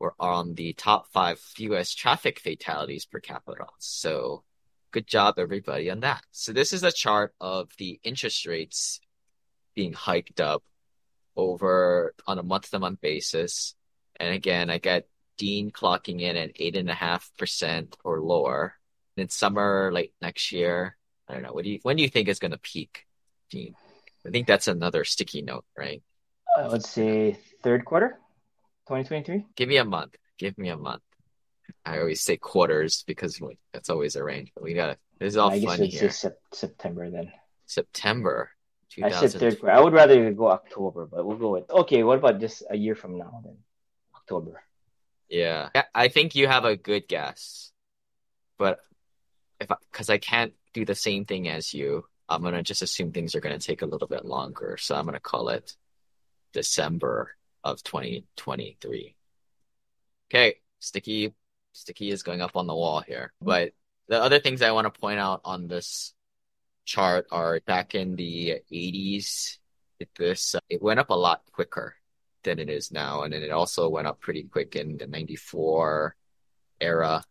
were 0.00 0.14
on 0.18 0.54
the 0.54 0.72
top 0.72 1.06
five 1.12 1.40
U.S. 1.58 1.94
traffic 1.94 2.40
fatalities 2.40 3.06
per 3.06 3.20
capita. 3.20 3.66
So 3.78 4.42
good 4.90 5.06
job, 5.06 5.38
everybody, 5.38 5.88
on 5.88 6.00
that. 6.00 6.24
So 6.32 6.52
this 6.52 6.72
is 6.72 6.82
a 6.82 6.90
chart 6.90 7.32
of 7.40 7.70
the 7.78 8.00
interest 8.02 8.44
rates 8.44 8.98
being 9.76 9.92
hiked 9.92 10.40
up 10.40 10.64
over 11.36 12.12
on 12.26 12.40
a 12.40 12.42
month 12.42 12.72
to 12.72 12.80
month 12.80 13.00
basis. 13.00 13.76
And 14.16 14.34
again, 14.34 14.68
I 14.68 14.78
get 14.78 15.06
Dean 15.36 15.70
clocking 15.70 16.20
in 16.20 16.36
at 16.36 16.50
eight 16.56 16.76
and 16.76 16.90
a 16.90 16.94
half 16.94 17.30
percent 17.38 17.96
or 18.02 18.20
lower. 18.20 18.74
In 19.16 19.28
summer, 19.28 19.90
late 19.92 20.12
next 20.20 20.50
year, 20.50 20.96
I 21.28 21.34
don't 21.34 21.44
know. 21.44 21.52
What 21.52 21.64
do 21.64 21.70
you 21.70 21.78
when 21.82 21.96
do 21.96 22.02
you 22.02 22.08
think 22.08 22.28
is 22.28 22.40
going 22.40 22.50
to 22.50 22.58
peak, 22.58 23.06
Dean? 23.50 23.76
I 24.28 24.30
think 24.30 24.46
that's 24.46 24.68
another 24.68 25.04
sticky 25.04 25.40
note, 25.40 25.64
right? 25.76 26.02
I 26.56 26.68
would 26.68 26.84
say 26.84 27.38
third 27.62 27.86
quarter, 27.86 28.18
2023. 28.88 29.46
Give 29.56 29.68
me 29.68 29.78
a 29.78 29.84
month. 29.84 30.16
Give 30.38 30.56
me 30.58 30.68
a 30.68 30.76
month. 30.76 31.02
I 31.84 31.98
always 31.98 32.20
say 32.20 32.36
quarters 32.36 33.04
because 33.06 33.40
that's 33.72 33.88
always 33.88 34.16
a 34.16 34.24
range. 34.24 34.52
But 34.54 34.64
we 34.64 34.74
got 34.74 34.88
to 34.88 34.96
this 35.18 35.28
is 35.28 35.36
all 35.38 35.50
I 35.50 35.64
fun 35.64 35.82
here. 35.82 36.10
Sep- 36.10 36.40
September 36.52 37.10
then. 37.10 37.32
September. 37.64 38.50
2000... 38.90 39.16
I 39.16 39.26
said 39.26 39.40
third 39.40 39.60
quarter. 39.60 39.74
I 39.74 39.80
would 39.80 39.94
rather 39.94 40.30
go 40.32 40.50
October, 40.50 41.06
but 41.06 41.26
we'll 41.26 41.38
go 41.38 41.52
with 41.52 41.70
okay. 41.70 42.02
What 42.02 42.18
about 42.18 42.38
just 42.38 42.62
a 42.68 42.76
year 42.76 42.94
from 42.94 43.16
now 43.16 43.40
then? 43.44 43.56
October. 44.14 44.62
Yeah, 45.30 45.70
I 45.94 46.08
think 46.08 46.34
you 46.34 46.48
have 46.48 46.64
a 46.64 46.76
good 46.76 47.08
guess, 47.08 47.72
but 48.58 48.80
if 49.60 49.68
because 49.90 50.10
I, 50.10 50.14
I 50.14 50.18
can't 50.18 50.52
do 50.74 50.84
the 50.84 50.94
same 50.94 51.24
thing 51.24 51.48
as 51.48 51.72
you, 51.72 52.04
I'm 52.28 52.42
gonna 52.42 52.62
just 52.62 52.82
assume 52.82 53.12
things 53.12 53.34
are 53.34 53.40
gonna 53.40 53.58
take 53.58 53.82
a 53.82 53.86
little 53.86 54.08
bit 54.08 54.24
longer. 54.24 54.76
So 54.78 54.94
I'm 54.94 55.04
gonna 55.04 55.20
call 55.20 55.48
it 55.48 55.76
December 56.52 57.36
of 57.64 57.82
2023. 57.82 59.14
Okay, 60.30 60.56
sticky 60.78 61.34
sticky 61.72 62.10
is 62.10 62.22
going 62.22 62.40
up 62.40 62.56
on 62.56 62.66
the 62.66 62.74
wall 62.74 63.00
here. 63.00 63.32
But 63.40 63.72
the 64.08 64.20
other 64.20 64.40
things 64.40 64.62
I 64.62 64.72
want 64.72 64.92
to 64.92 65.00
point 65.00 65.20
out 65.20 65.40
on 65.44 65.68
this 65.68 66.14
chart 66.84 67.26
are 67.30 67.60
back 67.66 67.94
in 67.94 68.16
the 68.16 68.60
80s. 68.72 69.58
It, 70.00 70.08
this 70.16 70.54
uh, 70.54 70.60
it 70.68 70.82
went 70.82 71.00
up 71.00 71.10
a 71.10 71.14
lot 71.14 71.42
quicker 71.52 71.94
than 72.44 72.58
it 72.58 72.70
is 72.70 72.92
now, 72.92 73.22
and 73.22 73.32
then 73.32 73.42
it 73.42 73.50
also 73.50 73.88
went 73.88 74.06
up 74.06 74.20
pretty 74.20 74.44
quick 74.44 74.76
in 74.76 74.96
the 74.96 75.06
94 75.06 76.14
era. 76.80 77.24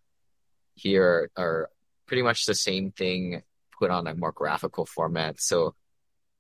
Here 0.76 1.32
are 1.38 1.70
pretty 2.06 2.24
much 2.24 2.46
the 2.46 2.56
same 2.56 2.92
thing 2.92 3.42
put 3.78 3.92
on 3.92 4.08
a 4.08 4.16
more 4.16 4.32
graphical 4.32 4.86
format. 4.86 5.40
So 5.40 5.76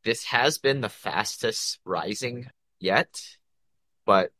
this 0.03 0.23
has 0.25 0.57
been 0.57 0.81
the 0.81 0.89
fastest 0.89 1.79
rising 1.85 2.49
yet, 2.79 3.21
but 4.05 4.31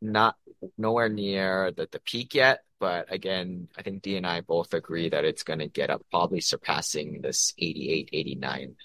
not 0.00 0.36
nowhere 0.76 1.08
near 1.08 1.70
the, 1.70 1.88
the 1.90 2.00
peak 2.00 2.34
yet. 2.34 2.60
But 2.80 3.12
again, 3.12 3.68
I 3.76 3.82
think 3.82 4.02
D 4.02 4.16
and 4.16 4.26
I 4.26 4.40
both 4.40 4.74
agree 4.74 5.08
that 5.08 5.24
it's 5.24 5.44
going 5.44 5.60
to 5.60 5.68
get 5.68 5.90
up, 5.90 6.02
probably 6.10 6.40
surpassing 6.40 7.20
this 7.22 7.54
88, 7.58 8.08
89 8.12 8.76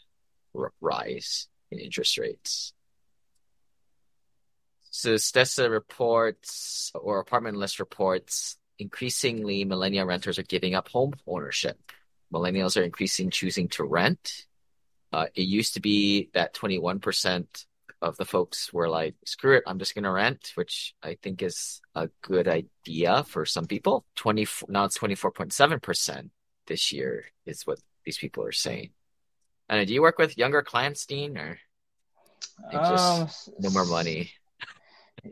r- 0.56 0.74
rise 0.80 1.48
in 1.72 1.80
interest 1.80 2.18
rates. 2.18 2.74
So 4.92 5.16
Stessa 5.16 5.70
reports 5.70 6.92
or 6.94 7.20
apartment 7.20 7.58
list 7.58 7.80
reports 7.80 8.58
increasingly 8.80 9.66
millennial 9.66 10.06
renters 10.06 10.38
are 10.38 10.44
giving 10.44 10.76
up 10.76 10.90
home 10.90 11.14
ownership 11.26 11.80
millennials 12.34 12.80
are 12.80 12.84
increasing 12.84 13.30
choosing 13.30 13.68
to 13.70 13.84
rent. 13.84 14.46
Uh, 15.12 15.28
it 15.36 15.44
used 15.44 15.74
to 15.76 15.80
be 15.80 16.30
that 16.34 16.54
21% 16.54 17.66
of 18.02 18.18
the 18.18 18.26
folks 18.26 18.72
were 18.72 18.90
like, 18.90 19.16
screw 19.26 19.58
it, 19.58 19.64
I'm 19.66 19.80
just 19.80 19.96
going 19.96 20.04
to 20.04 20.12
rent, 20.12 20.52
which 20.56 20.94
I 21.02 21.18
think 21.22 21.42
is 21.42 21.82
a 21.96 22.10
good 22.22 22.48
idea 22.48 23.24
for 23.24 23.46
some 23.46 23.66
people. 23.66 24.06
20, 24.16 24.48
now 24.70 24.86
it's 24.86 24.98
24.7% 24.98 26.30
this 26.68 26.92
year 26.92 27.26
is 27.46 27.64
what 27.66 27.80
these 28.06 28.18
people 28.18 28.44
are 28.44 28.52
saying. 28.52 28.92
And 29.70 29.86
do 29.88 29.94
you 29.94 30.02
work 30.02 30.18
with 30.18 30.38
younger 30.38 30.62
clients, 30.62 31.06
Dean, 31.06 31.38
or 31.38 31.60
just 32.72 33.50
um, 33.50 33.56
no 33.60 33.70
more 33.70 33.86
money? 33.86 34.32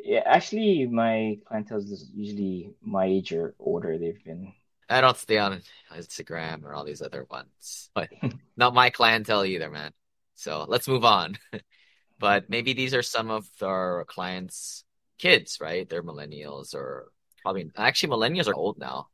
Yeah, 0.04 0.24
actually, 0.26 0.88
my 0.88 1.38
clientele 1.46 1.78
is 1.78 2.10
usually 2.14 2.74
my 2.82 3.06
age 3.06 3.32
or 3.32 3.54
older. 3.60 3.98
They've 3.98 4.22
been 4.26 4.52
I 4.90 5.02
don't 5.02 5.18
stay 5.18 5.38
on 5.38 5.62
Instagram 5.94 6.64
or 6.64 6.74
all 6.74 6.86
these 6.86 7.02
other 7.02 7.26
ones, 7.30 7.90
but 7.94 8.10
not 8.58 8.74
my 8.74 8.90
clientele 8.90 9.46
either, 9.46 9.70
man. 9.70 9.92
So 10.36 10.66
let's 10.68 10.88
move 10.88 11.06
on. 11.06 11.38
but 12.20 12.50
maybe 12.50 12.74
these 12.74 12.94
are 12.94 13.02
some 13.02 13.30
of 13.32 13.48
our 13.62 14.06
clients' 14.06 14.84
kids, 15.18 15.58
right? 15.60 15.90
They're 15.90 16.04
millennials 16.04 16.76
or 16.76 17.08
probably 17.42 17.72
actually 17.76 18.10
millennials 18.10 18.48
are 18.48 18.56
old 18.56 18.78
now. 18.78 19.08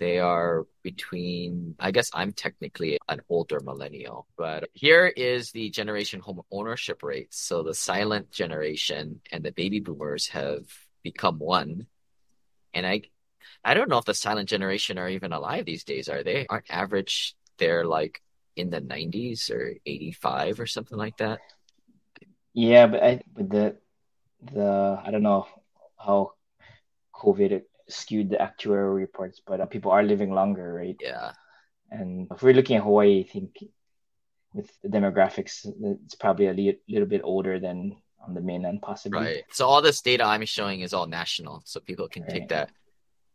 They 0.00 0.18
are 0.18 0.66
between, 0.82 1.76
I 1.78 1.92
guess 1.92 2.10
I'm 2.12 2.32
technically 2.32 2.98
an 3.08 3.20
older 3.28 3.60
millennial, 3.60 4.26
but 4.36 4.68
here 4.72 5.06
is 5.06 5.52
the 5.52 5.70
generation 5.70 6.20
home 6.20 6.42
ownership 6.50 7.02
rates. 7.02 7.38
So 7.40 7.62
the 7.62 7.74
silent 7.74 8.30
generation 8.32 9.20
and 9.30 9.44
the 9.44 9.52
baby 9.52 9.80
boomers 9.80 10.28
have 10.28 10.64
become 11.04 11.38
one. 11.38 11.86
And 12.74 12.84
I 12.84 13.02
I 13.64 13.74
don't 13.74 13.88
know 13.88 13.98
if 13.98 14.04
the 14.04 14.14
silent 14.14 14.48
generation 14.48 14.98
are 14.98 15.08
even 15.08 15.32
alive 15.32 15.64
these 15.64 15.84
days. 15.84 16.08
Are 16.08 16.22
they? 16.22 16.46
Aren't 16.48 16.70
average? 16.70 17.34
They're 17.58 17.84
like 17.84 18.20
in 18.56 18.70
the 18.70 18.80
90s 18.80 19.50
or 19.50 19.74
85 19.86 20.60
or 20.60 20.66
something 20.66 20.98
like 20.98 21.16
that. 21.18 21.40
Yeah, 22.52 22.86
but 22.86 23.02
I 23.02 23.20
but 23.34 23.50
the 23.50 23.76
the 24.52 25.00
I 25.04 25.10
don't 25.10 25.22
know 25.22 25.46
how 25.98 26.32
COVID 27.14 27.62
skewed 27.88 28.30
the 28.30 28.36
actuarial 28.36 28.94
reports, 28.94 29.40
but 29.44 29.60
uh, 29.60 29.66
people 29.66 29.90
are 29.90 30.02
living 30.02 30.32
longer, 30.32 30.72
right? 30.72 30.96
Yeah. 31.00 31.32
And 31.90 32.28
if 32.30 32.42
we're 32.42 32.54
looking 32.54 32.76
at 32.76 32.82
Hawaii, 32.82 33.20
I 33.20 33.28
think 33.28 33.64
with 34.52 34.70
the 34.82 34.88
demographics, 34.88 35.66
it's 36.04 36.14
probably 36.14 36.46
a 36.46 36.52
li- 36.52 36.78
little 36.88 37.08
bit 37.08 37.22
older 37.24 37.58
than 37.58 37.96
on 38.26 38.34
the 38.34 38.40
mainland, 38.40 38.82
possibly. 38.82 39.20
Right. 39.20 39.44
So 39.50 39.66
all 39.66 39.82
this 39.82 40.00
data 40.00 40.24
I'm 40.24 40.44
showing 40.46 40.80
is 40.80 40.94
all 40.94 41.06
national, 41.06 41.62
so 41.64 41.80
people 41.80 42.08
can 42.08 42.22
right. 42.22 42.30
take 42.30 42.48
that 42.48 42.70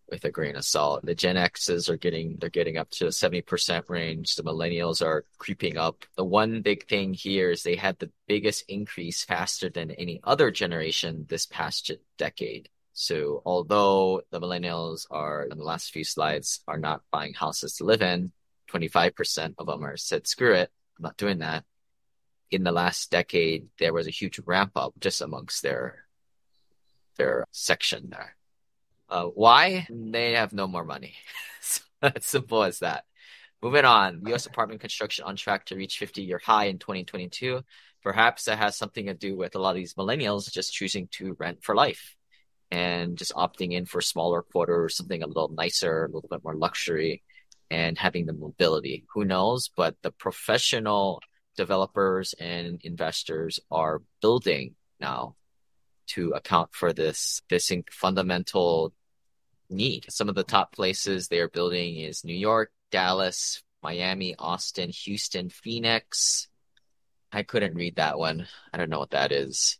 with 0.10 0.26
a 0.26 0.32
grain 0.32 0.56
of 0.56 0.66
salt. 0.66 1.06
The 1.06 1.16
Gen 1.16 1.38
X's 1.38 1.90
are 1.90 1.98
getting 1.98 2.38
they're 2.40 2.50
getting 2.50 2.78
up 2.78 2.90
to 2.92 3.12
seventy 3.12 3.42
percent 3.42 3.86
range. 3.90 4.36
The 4.36 4.44
millennials 4.44 5.06
are 5.06 5.26
creeping 5.38 5.78
up. 5.78 6.06
The 6.16 6.26
one 6.26 6.62
big 6.62 6.88
thing 6.88 7.14
here 7.14 7.52
is 7.52 7.64
they 7.64 7.76
had 7.76 8.00
the 8.00 8.12
biggest 8.28 8.66
increase 8.68 9.24
faster 9.24 9.70
than 9.70 9.92
any 9.92 10.20
other 10.24 10.52
generation 10.52 11.26
this 11.30 11.46
past 11.46 11.92
decade. 12.18 12.70
So 12.94 13.42
although 13.46 14.22
the 14.30 14.42
millennials 14.42 15.06
are 15.10 15.44
in 15.44 15.58
the 15.58 15.64
last 15.64 15.92
few 15.92 16.04
slides 16.04 16.62
are 16.68 16.78
not 16.78 17.02
buying 17.12 17.34
houses 17.34 17.76
to 17.76 17.86
live 17.86 18.02
in, 18.02 18.34
25% 18.70 19.56
of 19.58 19.68
them 19.68 19.84
are 19.84 19.98
said, 19.98 20.28
screw 20.28 20.54
it, 20.54 20.70
I'm 20.98 21.04
not 21.04 21.18
doing 21.18 21.40
that. 21.40 21.64
In 22.52 22.64
the 22.64 22.72
last 22.72 23.10
decade, 23.10 23.70
there 23.80 23.94
was 23.94 24.08
a 24.08 24.12
huge 24.12 24.40
ramp 24.46 24.72
up 24.76 24.94
just 25.00 25.22
amongst 25.22 25.62
their 25.62 26.06
their 27.16 27.46
section 27.52 28.10
there. 28.10 28.36
Uh, 29.10 29.26
why? 29.26 29.88
They 29.90 30.34
have 30.34 30.54
no 30.54 30.68
more 30.68 30.84
money. 30.84 31.16
as 32.02 32.26
simple 32.26 32.64
as 32.64 32.80
that. 32.80 33.06
Moving 33.62 33.86
on, 33.86 34.22
U.S. 34.28 34.46
apartment 34.46 34.80
construction 34.80 35.26
on 35.26 35.36
track 35.36 35.66
to 35.66 35.76
reach 35.76 35.98
50 35.98 36.22
year 36.22 36.40
high 36.44 36.66
in 36.66 36.80
2022. 36.80 37.62
Perhaps 38.02 38.46
that 38.46 38.58
has 38.58 38.78
something 38.78 39.08
to 39.08 39.14
do 39.14 39.36
with 39.36 39.56
a 39.56 39.60
lot 39.60 39.72
of 39.72 39.76
these 39.76 39.96
millennials 39.96 40.50
just 40.52 40.74
choosing 40.74 41.08
to 41.12 41.36
rent 41.38 41.64
for 41.64 41.76
life 41.76 42.16
and 42.72 43.18
just 43.18 43.34
opting 43.34 43.74
in 43.74 43.86
for 43.86 44.00
smaller 44.00 44.42
quarters, 44.42 44.96
something 44.96 45.22
a 45.22 45.28
little 45.28 45.50
nicer, 45.50 46.06
a 46.06 46.08
little 46.08 46.30
bit 46.30 46.44
more 46.44 46.56
luxury, 46.56 47.24
and 47.70 47.98
having 47.98 48.26
the 48.26 48.34
mobility. 48.34 49.06
Who 49.14 49.26
knows? 49.26 49.70
But 49.76 49.98
the 50.02 50.12
professional 50.12 51.22
developers 51.58 52.34
and 52.40 52.80
investors 52.84 53.60
are 53.70 54.02
building 54.22 54.76
now 55.02 55.36
to 56.08 56.32
account 56.32 56.70
for 56.74 56.94
this 56.94 57.42
this 57.50 57.72
fundamental 57.92 58.94
need. 59.70 60.06
Some 60.10 60.30
of 60.30 60.36
the 60.36 60.44
top 60.44 60.74
places 60.74 61.28
they 61.28 61.40
are 61.40 61.50
building 61.50 61.98
is 61.98 62.24
New 62.24 62.36
York, 62.36 62.72
Dallas, 62.92 63.62
Miami, 63.82 64.36
Austin, 64.38 64.90
Houston, 64.90 65.50
Phoenix. 65.50 66.48
I 67.32 67.44
couldn't 67.44 67.76
read 67.76 67.96
that 67.96 68.18
one. 68.18 68.48
I 68.74 68.78
don't 68.78 68.90
know 68.90 69.00
what 69.00 69.12
that 69.12 69.32
is. 69.32 69.78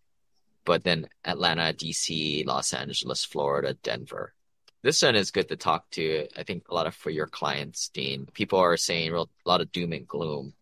But 0.66 0.84
then 0.84 1.10
Atlanta, 1.26 1.74
DC, 1.74 2.46
Los 2.46 2.74
Angeles, 2.74 3.26
Florida, 3.26 3.74
Denver. 3.74 4.34
This 4.82 5.02
one 5.02 5.16
is 5.16 5.32
good 5.32 5.50
to 5.50 5.58
talk 5.58 5.90
to. 5.92 6.28
I 6.38 6.44
think 6.44 6.70
a 6.70 6.74
lot 6.74 6.88
of 6.88 6.96
for 6.96 7.10
your 7.10 7.28
clients, 7.28 7.90
Dean. 7.90 8.28
People 8.34 8.60
are 8.60 8.78
saying 8.78 9.12
real, 9.12 9.30
a 9.46 9.50
lot 9.50 9.62
of 9.62 9.72
doom 9.72 9.92
and 9.92 10.08
gloom. 10.08 10.54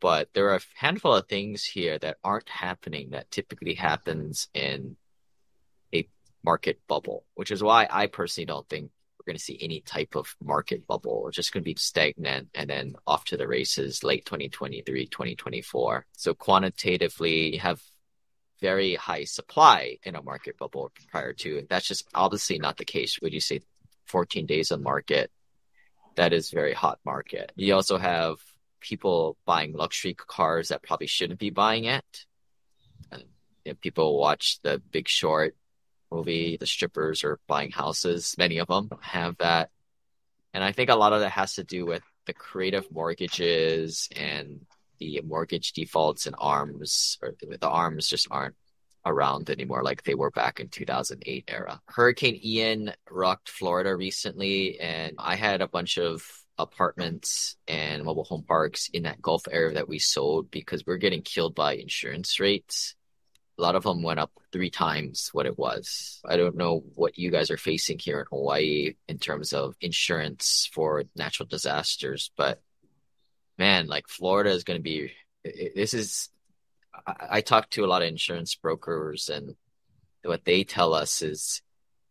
But 0.00 0.28
there 0.34 0.50
are 0.50 0.56
a 0.56 0.60
handful 0.74 1.14
of 1.14 1.26
things 1.26 1.64
here 1.64 1.98
that 1.98 2.18
aren't 2.22 2.48
happening 2.48 3.10
that 3.10 3.30
typically 3.30 3.74
happens 3.74 4.48
in 4.54 4.96
market 6.44 6.80
bubble, 6.86 7.24
which 7.34 7.50
is 7.50 7.62
why 7.62 7.88
I 7.90 8.06
personally 8.06 8.46
don't 8.46 8.68
think 8.68 8.90
we're 9.18 9.32
going 9.32 9.38
to 9.38 9.42
see 9.42 9.58
any 9.60 9.80
type 9.80 10.14
of 10.16 10.36
market 10.42 10.86
bubble. 10.86 11.22
We're 11.22 11.30
just 11.30 11.52
going 11.52 11.62
to 11.62 11.70
be 11.70 11.76
stagnant 11.78 12.48
and 12.54 12.68
then 12.68 12.94
off 13.06 13.24
to 13.26 13.36
the 13.36 13.48
races 13.48 14.04
late 14.04 14.26
2023, 14.26 15.06
2024. 15.06 16.06
So 16.12 16.34
quantitatively, 16.34 17.54
you 17.54 17.60
have 17.60 17.80
very 18.60 18.94
high 18.94 19.24
supply 19.24 19.98
in 20.02 20.14
a 20.14 20.22
market 20.22 20.58
bubble 20.58 20.92
prior 21.10 21.32
to. 21.32 21.66
That's 21.68 21.88
just 21.88 22.06
obviously 22.14 22.58
not 22.58 22.76
the 22.76 22.84
case. 22.84 23.18
Would 23.20 23.32
you 23.32 23.40
say 23.40 23.60
14 24.06 24.46
days 24.46 24.70
on 24.70 24.82
market? 24.82 25.30
That 26.16 26.32
is 26.32 26.50
very 26.50 26.74
hot 26.74 26.98
market. 27.04 27.50
You 27.56 27.74
also 27.74 27.98
have 27.98 28.36
people 28.80 29.36
buying 29.46 29.72
luxury 29.72 30.14
cars 30.14 30.68
that 30.68 30.82
probably 30.82 31.06
shouldn't 31.06 31.40
be 31.40 31.50
buying 31.50 31.84
it. 31.84 32.26
And, 33.10 33.24
you 33.64 33.72
know, 33.72 33.76
people 33.80 34.18
watch 34.18 34.58
the 34.62 34.80
Big 34.92 35.08
Short 35.08 35.56
movie, 36.14 36.56
the 36.58 36.66
strippers 36.66 37.24
are 37.24 37.38
buying 37.46 37.70
houses. 37.70 38.34
Many 38.38 38.58
of 38.58 38.68
them 38.68 38.90
have 39.00 39.36
that. 39.38 39.70
And 40.52 40.62
I 40.62 40.72
think 40.72 40.90
a 40.90 40.94
lot 40.94 41.12
of 41.12 41.20
that 41.20 41.30
has 41.30 41.54
to 41.54 41.64
do 41.64 41.84
with 41.84 42.02
the 42.26 42.32
creative 42.32 42.90
mortgages 42.90 44.08
and 44.16 44.64
the 44.98 45.20
mortgage 45.24 45.72
defaults 45.72 46.26
and 46.26 46.36
arms, 46.38 47.18
or 47.20 47.34
the 47.40 47.68
arms 47.68 48.08
just 48.08 48.28
aren't 48.30 48.54
around 49.06 49.50
anymore 49.50 49.82
like 49.82 50.02
they 50.02 50.14
were 50.14 50.30
back 50.30 50.60
in 50.60 50.68
2008 50.68 51.44
era. 51.48 51.80
Hurricane 51.86 52.40
Ian 52.42 52.92
rocked 53.10 53.50
Florida 53.50 53.94
recently, 53.94 54.80
and 54.80 55.16
I 55.18 55.34
had 55.34 55.60
a 55.60 55.68
bunch 55.68 55.98
of 55.98 56.24
apartments 56.56 57.56
and 57.66 58.04
mobile 58.04 58.24
home 58.24 58.44
parks 58.44 58.88
in 58.92 59.02
that 59.02 59.20
Gulf 59.20 59.42
area 59.50 59.74
that 59.74 59.88
we 59.88 59.98
sold 59.98 60.50
because 60.50 60.86
we're 60.86 60.96
getting 60.96 61.22
killed 61.22 61.54
by 61.54 61.74
insurance 61.74 62.38
rates 62.38 62.94
a 63.56 63.62
lot 63.62 63.76
of 63.76 63.84
them 63.84 64.02
went 64.02 64.18
up 64.18 64.32
three 64.52 64.70
times 64.70 65.30
what 65.32 65.46
it 65.46 65.58
was. 65.58 66.20
I 66.24 66.36
don't 66.36 66.56
know 66.56 66.84
what 66.94 67.18
you 67.18 67.30
guys 67.30 67.50
are 67.50 67.56
facing 67.56 67.98
here 67.98 68.20
in 68.20 68.26
Hawaii 68.30 68.94
in 69.08 69.18
terms 69.18 69.52
of 69.52 69.76
insurance 69.80 70.68
for 70.72 71.04
natural 71.14 71.46
disasters, 71.46 72.30
but 72.36 72.60
man, 73.58 73.86
like 73.86 74.08
Florida 74.08 74.50
is 74.50 74.64
going 74.64 74.78
to 74.78 74.82
be. 74.82 75.12
This 75.44 75.94
is. 75.94 76.30
I, 77.06 77.14
I 77.30 77.40
talk 77.42 77.70
to 77.70 77.84
a 77.84 77.86
lot 77.86 78.02
of 78.02 78.08
insurance 78.08 78.54
brokers, 78.56 79.28
and 79.28 79.54
what 80.24 80.44
they 80.44 80.64
tell 80.64 80.92
us 80.92 81.22
is, 81.22 81.62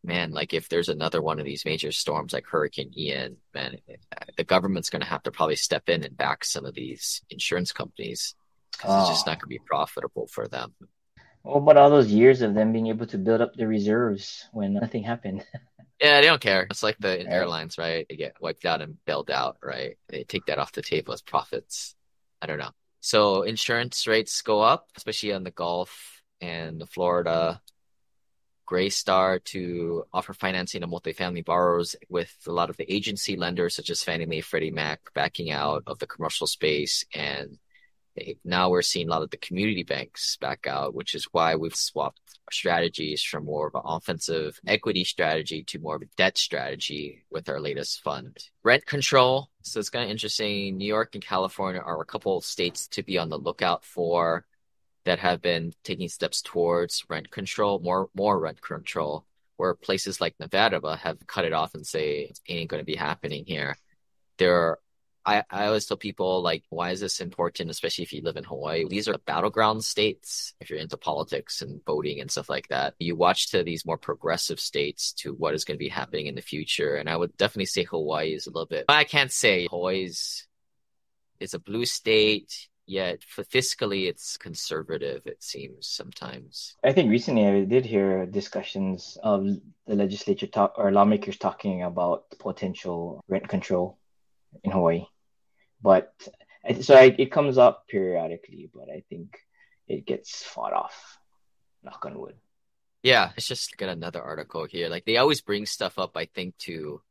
man, 0.04 0.32
like 0.32 0.54
if 0.54 0.70
there's 0.70 0.90
another 0.90 1.22
one 1.22 1.40
of 1.40 1.46
these 1.46 1.66
major 1.66 1.92
storms 1.92 2.32
like 2.32 2.46
Hurricane 2.46 2.92
Ian, 2.98 3.38
man, 3.54 3.78
eh, 3.90 3.96
eh, 4.12 4.26
the 4.38 4.44
government's 4.46 4.90
going 4.90 5.02
to 5.02 5.08
have 5.08 5.24
to 5.24 5.32
probably 5.32 5.58
step 5.58 5.90
in 5.90 6.04
and 6.04 6.16
back 6.16 6.46
some 6.46 6.66
of 6.66 6.74
these 6.74 7.22
insurance 7.30 7.74
companies 7.74 8.36
because 8.72 8.92
oh. 8.92 9.00
it's 9.02 9.10
just 9.10 9.28
ah. 9.28 9.32
not 9.32 9.40
going 9.40 9.50
to 9.50 9.60
be 9.60 9.66
profitable 9.66 10.28
for 10.28 10.48
them. 10.48 10.74
What 11.44 11.58
about 11.58 11.78
all 11.78 11.90
those 11.90 12.12
years 12.12 12.42
of 12.42 12.54
them 12.54 12.72
being 12.72 12.88
able 12.88 13.06
to 13.08 13.18
build 13.18 13.42
up 13.42 13.54
the 13.54 13.68
reserves 13.68 14.46
when 14.54 14.74
nothing 14.74 15.04
happened? 15.04 15.46
yeah, 16.02 16.22
they 16.22 16.28
don't 16.28 16.42
care. 16.42 16.66
It's 16.70 16.84
like 16.84 16.98
the 17.00 17.10
right. 17.10 17.26
airlines, 17.28 17.78
right? 17.78 18.06
They 18.10 18.16
get 18.16 18.38
wiped 18.40 18.66
out 18.66 18.82
and 18.82 18.98
bailed 19.06 19.30
out, 19.30 19.58
right? 19.62 19.98
They 20.08 20.24
take 20.24 20.46
that 20.46 20.58
off 20.58 20.72
the 20.72 20.82
table 20.82 21.14
as 21.14 21.22
profits. 21.22 21.96
I 22.42 22.46
don't 22.46 22.60
know. 22.60 22.72
So 23.02 23.42
insurance 23.42 24.08
rates 24.08 24.42
go 24.42 24.62
up, 24.62 24.88
especially 24.96 25.34
on 25.34 25.44
the 25.44 25.52
Gulf 25.52 26.22
and 26.40 26.80
the 26.80 26.88
Florida. 26.88 27.62
Greystar 28.66 29.44
to 29.44 30.06
offer 30.14 30.34
financing 30.34 30.82
to 30.82 30.88
multifamily 30.88 31.44
borrowers 31.44 31.98
with 32.10 32.34
a 32.48 32.52
lot 32.52 32.70
of 32.70 32.78
the 32.78 32.92
agency 32.92 33.36
lenders 33.36 33.76
such 33.76 33.90
as 33.90 34.02
Fannie 34.02 34.26
Mae, 34.26 34.40
Freddie 34.40 34.72
Mac 34.72 35.02
backing 35.14 35.52
out 35.52 35.84
of 35.86 36.00
the 36.00 36.08
commercial 36.08 36.48
space 36.48 37.04
and 37.14 37.60
now 38.44 38.70
we're 38.70 38.82
seeing 38.82 39.08
a 39.08 39.12
lot 39.12 39.24
of 39.24 39.32
the 39.32 39.38
community 39.38 39.84
banks 39.84 40.38
back 40.38 40.68
out, 40.68 40.94
which 40.94 41.16
is 41.16 41.26
why 41.32 41.56
we've 41.56 41.76
swapped 41.76 42.20
strategies 42.52 43.24
from 43.24 43.46
more 43.46 43.68
of 43.68 43.76
an 43.76 43.82
offensive 43.86 44.60
equity 44.68 45.04
strategy 45.04 45.64
to 45.64 45.80
more 45.80 45.96
of 45.96 46.02
a 46.02 46.08
debt 46.18 46.38
strategy 46.38 47.24
with 47.32 47.50
our 47.50 47.60
latest 47.60 48.02
fund. 48.02 48.38
Rent 48.64 48.86
control. 48.86 49.50
So 49.62 49.80
it's 49.80 49.90
kind 49.90 50.06
of 50.06 50.12
interesting. 50.12 50.78
New 50.78 50.86
York 50.86 51.16
and 51.16 51.24
California 51.24 51.82
are 51.82 52.02
a 52.02 52.06
couple 52.06 52.38
of 52.38 52.44
states 52.44 52.88
to 52.90 53.04
be 53.04 53.18
on 53.18 53.30
the 53.30 53.38
lookout 53.38 53.84
for 53.84 54.46
that 55.06 55.20
have 55.20 55.42
been 55.42 55.74
taking 55.84 56.08
steps 56.08 56.42
towards 56.42 57.04
rent 57.10 57.30
control, 57.32 57.80
more 57.80 58.10
more 58.14 58.40
rent 58.40 58.62
control, 58.62 59.26
where 59.58 59.74
places 59.74 60.22
like 60.22 60.36
Nevada 60.40 60.80
have 60.98 61.26
cut 61.28 61.46
it 61.46 61.54
off 61.54 61.76
and 61.76 61.86
say 61.86 62.22
it 62.30 62.40
ain't 62.48 62.70
going 62.70 62.82
to 62.82 62.86
be 62.86 62.96
happening 62.96 63.44
here. 63.46 63.78
There 64.38 64.56
are 64.56 64.80
I, 65.26 65.44
I 65.50 65.68
always 65.68 65.86
tell 65.86 65.98
people 65.98 66.42
like 66.42 66.64
why 66.70 66.92
is 66.92 67.00
this 67.00 67.22
important 67.22 67.70
especially 67.70 68.04
if 68.04 68.14
you 68.14 68.22
live 68.22 68.38
in 68.38 68.44
hawaii? 68.44 68.86
These 68.88 69.08
are 69.08 69.18
battleground 69.20 69.84
states 69.84 70.54
if 70.60 70.70
you're 70.70 70.80
into 70.80 70.98
politics 70.98 71.62
and 71.62 71.80
voting 71.86 72.20
and 72.20 72.30
stuff 72.30 72.50
like 72.50 72.68
that. 72.70 72.96
You 73.00 73.16
watch 73.16 73.52
to 73.52 73.64
these 73.64 73.86
more 73.86 73.98
progressive 73.98 74.60
states 74.60 75.14
to 75.14 75.34
what 75.34 75.54
is 75.54 75.64
going 75.66 75.76
to 75.76 75.84
be 75.84 75.90
happening 75.90 76.28
in 76.28 76.36
the 76.36 76.42
future 76.42 76.96
and 76.96 77.10
i 77.10 77.16
would 77.16 77.36
definitely 77.38 77.66
say 77.66 77.84
hawaii 77.84 78.34
is 78.34 78.48
a 78.48 78.50
little 78.50 78.66
bit 78.66 78.86
but 78.88 78.96
i 78.96 79.04
can't 79.04 79.32
say 79.32 79.68
hawaii's 79.70 80.48
is 81.40 81.54
a 81.54 81.60
blue 81.60 81.86
state 81.86 82.68
yet 82.86 83.22
fiscally 83.38 84.08
it's 84.08 84.38
conservative 84.38 85.22
it 85.26 85.42
seems 85.42 85.88
sometimes. 85.88 86.76
I 86.84 86.92
think 86.92 87.10
recently 87.10 87.48
i 87.48 87.66
did 87.66 87.86
hear 87.86 88.26
discussions 88.26 89.18
of 89.24 89.48
the 89.88 89.96
legislature 89.96 90.48
talk 90.48 90.74
or 90.78 90.92
lawmakers 90.92 91.38
talking 91.38 91.84
about 91.84 92.26
potential 92.40 93.24
rent 93.28 93.48
control 93.48 93.98
in 94.64 94.72
hawaii 94.72 95.06
but 95.84 96.14
so 96.82 96.96
I, 96.96 97.14
it 97.18 97.32
comes 97.32 97.58
up 97.58 97.88
periodically, 97.88 98.70
but 98.74 98.90
I 98.90 99.04
think 99.10 99.38
it 99.88 100.06
gets 100.06 100.44
fought 100.44 100.74
off. 100.74 101.20
Knock 101.84 102.06
on 102.06 102.18
wood. 102.18 102.36
Yeah, 103.04 103.32
it's 103.36 103.48
just 103.48 103.76
got 103.76 103.90
another 103.90 104.22
article 104.22 104.66
here. 104.66 104.88
Like 104.88 105.04
they 105.04 105.18
always 105.18 105.42
bring 105.42 105.66
stuff 105.66 106.00
up, 106.00 106.16
I 106.16 106.26
think, 106.26 106.58
to 106.60 107.02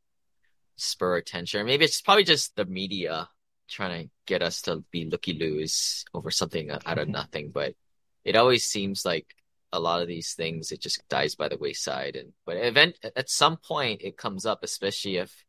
spur 0.75 1.17
attention. 1.17 1.67
Maybe 1.67 1.85
it's 1.85 2.01
probably 2.01 2.23
just 2.23 2.55
the 2.55 2.65
media 2.65 3.29
trying 3.69 4.05
to 4.05 4.09
get 4.25 4.41
us 4.41 4.63
to 4.63 4.83
be 4.91 5.05
looky 5.05 5.33
loos 5.33 6.03
over 6.13 6.31
something 6.31 6.71
out 6.71 6.85
of 6.85 6.97
mm-hmm. 6.97 7.11
nothing, 7.11 7.51
but 7.51 7.75
it 8.25 8.35
always 8.35 8.65
seems 8.65 9.05
like 9.05 9.35
a 9.71 9.79
lot 9.79 10.01
of 10.01 10.07
these 10.07 10.33
things 10.33 10.71
it 10.71 10.79
just 10.79 11.01
dies 11.09 11.33
by 11.33 11.49
the 11.49 11.57
wayside 11.57 12.15
and 12.15 12.31
but 12.45 12.57
event 12.57 12.95
at 13.15 13.27
some 13.27 13.57
point 13.57 14.03
it 14.03 14.15
comes 14.15 14.45
up 14.45 14.63
especially 14.63 15.17
if 15.17 15.43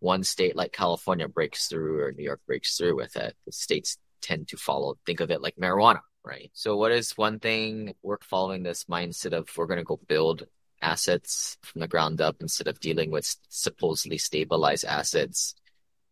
one 0.00 0.22
state 0.22 0.56
like 0.56 0.72
California 0.72 1.28
breaks 1.28 1.68
through 1.68 2.00
or 2.00 2.12
New 2.12 2.24
York 2.24 2.40
breaks 2.46 2.76
through 2.76 2.96
with 2.96 3.16
it 3.16 3.36
the 3.46 3.52
states 3.52 3.98
tend 4.20 4.48
to 4.48 4.56
follow 4.56 4.96
think 5.06 5.20
of 5.20 5.30
it 5.30 5.42
like 5.42 5.56
marijuana 5.56 6.00
right? 6.24 6.50
So 6.54 6.76
what 6.76 6.90
is 6.90 7.16
one 7.16 7.38
thing 7.38 7.94
we're 8.02 8.18
following 8.22 8.62
this 8.62 8.84
mindset 8.84 9.32
of 9.32 9.48
we're 9.56 9.66
going 9.66 9.78
to 9.78 9.84
go 9.84 10.00
build 10.08 10.46
assets 10.80 11.56
from 11.62 11.80
the 11.80 11.88
ground 11.88 12.20
up 12.20 12.36
instead 12.40 12.66
of 12.66 12.80
dealing 12.80 13.10
with 13.10 13.36
supposedly 13.48 14.18
stabilized 14.18 14.84
assets? 14.84 15.54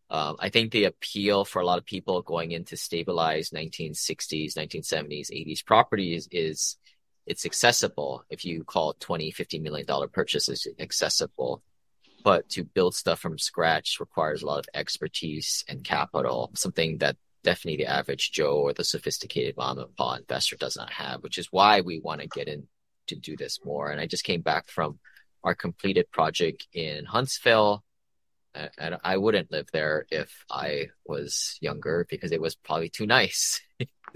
Um, 0.09 0.35
I 0.39 0.49
think 0.49 0.71
the 0.71 0.85
appeal 0.85 1.43
for 1.43 1.61
a 1.61 1.65
lot 1.65 1.79
of 1.79 1.85
people 1.85 2.21
going 2.21 2.51
into 2.51 2.77
stabilized 2.77 3.53
1960s, 3.53 4.53
1970s, 4.53 5.31
80s 5.31 5.65
properties 5.65 6.27
is 6.31 6.77
it's 7.25 7.45
accessible. 7.45 8.23
If 8.29 8.45
you 8.45 8.63
call 8.63 8.93
20, 8.99 9.31
50 9.31 9.59
million 9.59 9.87
dollar 9.87 10.07
purchases 10.07 10.67
accessible, 10.77 11.63
but 12.23 12.49
to 12.49 12.63
build 12.63 12.95
stuff 12.95 13.19
from 13.19 13.37
scratch 13.37 13.99
requires 13.99 14.41
a 14.41 14.45
lot 14.45 14.59
of 14.59 14.65
expertise 14.73 15.63
and 15.67 15.83
capital, 15.83 16.51
something 16.55 16.97
that 16.99 17.17
definitely 17.43 17.83
the 17.83 17.91
average 17.91 18.31
Joe 18.31 18.57
or 18.57 18.73
the 18.73 18.83
sophisticated 18.83 19.57
mom 19.57 19.77
and 19.77 19.95
pop 19.95 20.19
investor 20.19 20.55
does 20.55 20.77
not 20.77 20.91
have, 20.91 21.21
which 21.21 21.37
is 21.37 21.49
why 21.51 21.81
we 21.81 21.99
want 21.99 22.21
to 22.21 22.27
get 22.27 22.47
in 22.47 22.67
to 23.07 23.15
do 23.15 23.35
this 23.35 23.59
more. 23.65 23.91
And 23.91 23.99
I 23.99 24.07
just 24.07 24.23
came 24.23 24.41
back 24.41 24.69
from 24.69 24.99
our 25.43 25.53
completed 25.53 26.09
project 26.11 26.67
in 26.73 27.05
Huntsville 27.05 27.83
and 28.77 28.97
I 29.03 29.17
wouldn't 29.17 29.51
live 29.51 29.67
there 29.73 30.05
if 30.11 30.45
I 30.49 30.89
was 31.05 31.57
younger 31.59 32.05
because 32.09 32.31
it 32.31 32.41
was 32.41 32.55
probably 32.55 32.89
too 32.89 33.07
nice. 33.07 33.61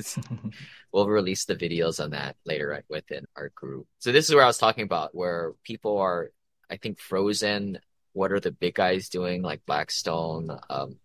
we'll 0.92 1.08
release 1.08 1.46
the 1.46 1.56
videos 1.56 2.04
on 2.04 2.12
that 2.12 2.36
later 2.46 2.84
within 2.88 3.26
our 3.36 3.52
group. 3.56 3.88
So 4.00 4.12
this 4.12 4.30
is 4.30 4.36
where 4.36 4.44
I 4.44 4.48
was 4.48 4.60
talking 4.60 4.84
about 4.84 5.16
where 5.16 5.54
people 5.64 5.98
are, 5.98 6.32
I 6.70 6.78
think, 6.78 7.00
frozen. 7.00 7.80
What 8.18 8.32
are 8.32 8.40
the 8.40 8.52
big 8.52 8.74
guys 8.74 9.10
doing, 9.10 9.44
like 9.44 9.66
Blackstone 9.66 10.50
um, 10.70 10.98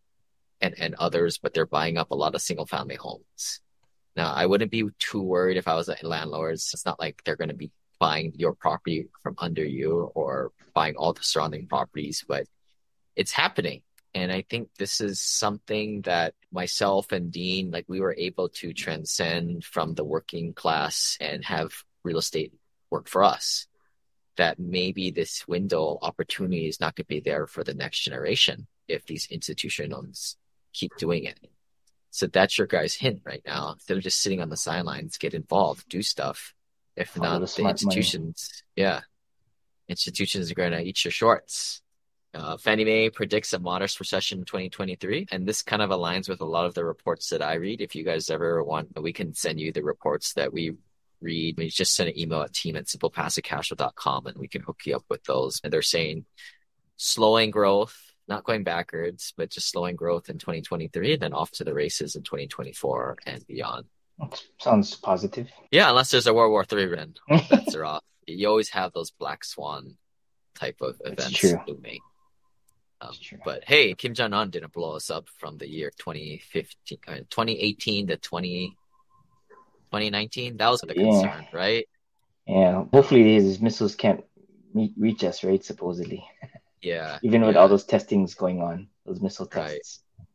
and 0.60 0.74
and 0.78 0.94
others? 0.94 1.38
But 1.38 1.52
they're 1.52 1.66
buying 1.66 1.98
up 1.98 2.10
a 2.10 2.16
lot 2.16 2.34
of 2.34 2.40
single 2.40 2.66
family 2.66 2.96
homes. 2.96 3.60
Now, 4.16 4.32
I 4.32 4.46
wouldn't 4.46 4.70
be 4.70 4.84
too 4.98 5.22
worried 5.22 5.58
if 5.58 5.68
I 5.68 5.74
was 5.74 5.88
a 5.88 5.96
landlord. 6.02 6.54
It's 6.54 6.86
not 6.86 6.98
like 6.98 7.22
they're 7.24 7.36
going 7.36 7.48
to 7.48 7.54
be 7.54 7.70
buying 7.98 8.32
your 8.36 8.54
property 8.54 9.08
from 9.22 9.34
under 9.38 9.64
you 9.64 10.10
or 10.14 10.52
buying 10.74 10.96
all 10.96 11.12
the 11.12 11.22
surrounding 11.22 11.66
properties, 11.66 12.24
but 12.26 12.46
it's 13.14 13.32
happening. 13.32 13.82
And 14.14 14.32
I 14.32 14.44
think 14.48 14.68
this 14.78 15.00
is 15.00 15.20
something 15.20 16.02
that 16.02 16.34
myself 16.50 17.12
and 17.12 17.30
Dean, 17.30 17.70
like 17.70 17.86
we 17.88 18.00
were 18.00 18.14
able 18.18 18.48
to 18.60 18.72
transcend 18.72 19.64
from 19.64 19.94
the 19.94 20.04
working 20.04 20.52
class 20.52 21.16
and 21.20 21.44
have 21.44 21.72
real 22.04 22.18
estate 22.18 22.52
work 22.90 23.08
for 23.08 23.22
us. 23.22 23.66
That 24.36 24.58
maybe 24.58 25.10
this 25.10 25.46
window 25.46 25.98
opportunity 26.00 26.66
is 26.66 26.80
not 26.80 26.96
going 26.96 27.04
to 27.04 27.08
be 27.08 27.20
there 27.20 27.46
for 27.46 27.62
the 27.62 27.74
next 27.74 28.00
generation 28.00 28.66
if 28.88 29.04
these 29.04 29.26
institutions 29.26 30.36
keep 30.72 30.92
doing 30.96 31.24
it. 31.24 31.38
So 32.10 32.26
that's 32.26 32.58
your 32.58 32.66
guys' 32.66 32.94
hint 32.94 33.22
right 33.24 33.42
now. 33.46 33.72
Instead 33.72 33.96
of 33.96 34.02
just 34.02 34.20
sitting 34.20 34.40
on 34.40 34.50
the 34.50 34.56
sidelines, 34.56 35.16
get 35.18 35.34
involved, 35.34 35.88
do 35.88 36.02
stuff. 36.02 36.54
If 36.94 37.16
not, 37.16 37.40
the, 37.40 37.46
the 37.46 37.68
institutions, 37.68 38.62
money. 38.76 38.86
yeah, 38.86 39.00
institutions 39.88 40.50
are 40.50 40.54
going 40.54 40.72
to 40.72 40.82
eat 40.82 41.04
your 41.04 41.12
shorts. 41.12 41.80
Uh, 42.34 42.56
Fannie 42.56 42.84
Mae 42.84 43.10
predicts 43.10 43.52
a 43.52 43.58
modest 43.58 43.98
recession 44.00 44.40
in 44.40 44.44
2023, 44.44 45.28
and 45.30 45.46
this 45.46 45.62
kind 45.62 45.82
of 45.82 45.90
aligns 45.90 46.28
with 46.28 46.40
a 46.40 46.46
lot 46.46 46.66
of 46.66 46.74
the 46.74 46.84
reports 46.84 47.28
that 47.28 47.42
I 47.42 47.54
read. 47.54 47.80
If 47.80 47.94
you 47.94 48.04
guys 48.04 48.30
ever 48.30 48.62
want, 48.62 49.00
we 49.00 49.12
can 49.12 49.34
send 49.34 49.60
you 49.60 49.72
the 49.72 49.82
reports 49.82 50.34
that 50.34 50.52
we 50.52 50.74
read. 51.22 51.56
We 51.56 51.68
just 51.68 51.94
send 51.94 52.10
an 52.10 52.18
email 52.18 52.42
at 52.42 52.52
team 52.52 52.76
at 52.76 52.86
simplepassivecashflow.com 52.86 54.26
and 54.26 54.36
we 54.38 54.48
can 54.48 54.62
hook 54.62 54.80
you 54.84 54.96
up 54.96 55.04
with 55.08 55.24
those. 55.24 55.60
And 55.62 55.72
they're 55.72 55.82
saying 55.82 56.24
slowing 56.96 57.50
growth, 57.50 57.96
not 58.28 58.44
going 58.44 58.64
backwards, 58.64 59.32
but 59.36 59.50
just 59.50 59.70
slowing 59.70 59.96
growth 59.96 60.28
in 60.28 60.38
2023 60.38 61.14
and 61.14 61.22
then 61.22 61.32
off 61.32 61.50
to 61.52 61.64
the 61.64 61.74
races 61.74 62.16
in 62.16 62.22
2024 62.22 63.18
and 63.26 63.46
beyond. 63.46 63.86
Sounds 64.58 64.94
positive. 64.94 65.48
Yeah, 65.70 65.88
unless 65.88 66.10
there's 66.10 66.26
a 66.26 66.34
World 66.34 66.52
War 66.52 66.64
III 66.70 66.86
run. 66.86 67.14
Bets 67.28 67.74
are 67.74 67.84
off. 67.84 68.04
You 68.26 68.48
always 68.48 68.70
have 68.70 68.92
those 68.92 69.10
black 69.10 69.44
swan 69.44 69.96
type 70.54 70.80
of 70.80 71.00
events 71.04 71.42
looming. 71.66 72.00
Um, 73.00 73.14
but 73.44 73.64
hey, 73.64 73.94
Kim 73.94 74.14
Jong 74.14 74.32
Un 74.32 74.50
didn't 74.50 74.72
blow 74.72 74.94
us 74.94 75.10
up 75.10 75.28
from 75.38 75.58
the 75.58 75.68
year 75.68 75.90
2015, 75.98 76.98
uh, 77.08 77.14
2018 77.30 78.06
to 78.08 78.16
20, 78.16 78.76
2019. 79.92 80.56
That 80.56 80.70
was 80.70 80.80
the 80.80 80.94
yeah. 80.96 81.02
concern, 81.02 81.46
right? 81.52 81.86
Yeah. 82.46 82.84
Hopefully, 82.92 83.22
these 83.22 83.60
missiles 83.60 83.94
can't 83.94 84.24
meet, 84.72 84.92
reach 84.96 85.22
us, 85.22 85.44
right? 85.44 85.62
Supposedly. 85.62 86.24
Yeah. 86.82 87.20
Even 87.22 87.42
with 87.42 87.54
yeah. 87.54 87.60
all 87.60 87.68
those 87.68 87.84
testings 87.84 88.34
going 88.34 88.60
on, 88.60 88.88
those 89.06 89.20
missile 89.20 89.46
tests. 89.46 90.00
Right. 90.18 90.26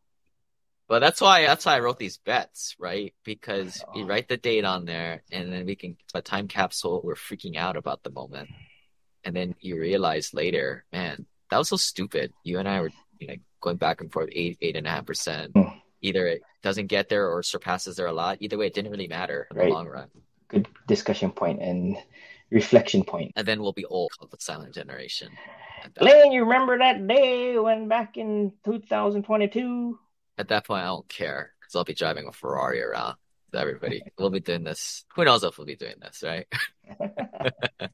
But 0.88 1.00
that's 1.00 1.20
why 1.20 1.46
that's 1.46 1.66
why 1.66 1.76
I 1.76 1.80
wrote 1.82 2.00
these 2.00 2.16
bets, 2.16 2.74
right? 2.80 3.14
Because 3.26 3.84
oh. 3.86 4.00
you 4.00 4.06
write 4.06 4.30
the 4.30 4.38
date 4.38 4.64
on 4.64 4.86
there, 4.86 5.24
and 5.30 5.52
then 5.52 5.66
we 5.66 5.76
can 5.76 5.98
a 6.14 6.22
time 6.22 6.48
capsule. 6.48 7.02
We're 7.04 7.16
freaking 7.16 7.58
out 7.58 7.76
about 7.76 8.02
the 8.04 8.12
moment, 8.12 8.50
and 9.26 9.36
then 9.36 9.56
you 9.60 9.78
realize 9.78 10.34
later, 10.34 10.86
man, 10.94 11.26
that 11.52 11.58
was 11.58 11.68
so 11.68 11.76
stupid. 11.76 12.32
You 12.44 12.60
and 12.60 12.70
I 12.70 12.80
were 12.80 12.92
know, 13.20 13.36
going 13.60 13.76
back 13.76 14.00
and 14.00 14.10
forth 14.10 14.30
eight, 14.32 14.58
eight 14.62 14.78
and 14.78 14.88
a 14.88 14.90
half 14.90 15.06
percent. 15.06 15.52
Hmm. 15.54 15.77
Either 16.02 16.28
it 16.28 16.42
doesn't 16.62 16.88
get 16.88 17.10
there 17.10 17.30
or 17.30 17.44
surpasses 17.44 17.96
there 17.96 18.08
a 18.08 18.14
lot. 18.14 18.38
Either 18.40 18.58
way, 18.58 18.68
it 18.68 18.74
didn't 18.74 18.92
really 18.92 19.08
matter 19.08 19.48
in 19.52 19.58
right. 19.58 19.68
the 19.68 19.74
long 19.74 19.88
run. 19.88 20.08
Good 20.48 20.68
discussion 20.88 21.32
point 21.32 21.62
and 21.62 21.98
reflection 22.50 23.04
point. 23.04 23.34
And 23.36 23.48
then 23.48 23.62
we'll 23.62 23.74
be 23.74 23.86
old 23.86 24.12
called 24.18 24.32
the 24.32 24.38
silent 24.40 24.74
generation. 24.74 25.30
Lane, 26.00 26.32
you 26.32 26.44
remember 26.44 26.78
that 26.78 27.06
day 27.08 27.58
when 27.58 27.88
back 27.88 28.18
in 28.18 28.54
2022? 28.66 30.00
At 30.38 30.50
that 30.50 30.66
point, 30.66 30.84
I 30.84 30.88
don't 30.88 31.08
care 31.08 31.54
because 31.60 31.76
I'll 31.76 31.84
be 31.84 31.94
driving 31.94 32.28
a 32.28 32.32
Ferrari 32.32 32.82
around 32.82 33.16
everybody. 33.54 34.02
We'll 34.18 34.30
be 34.30 34.40
doing 34.40 34.64
this. 34.64 35.06
Who 35.16 35.26
knows 35.26 35.44
if 35.44 35.58
we'll 35.58 35.68
be 35.68 35.76
doing 35.76 35.96
this, 36.02 36.24
right? 36.24 36.48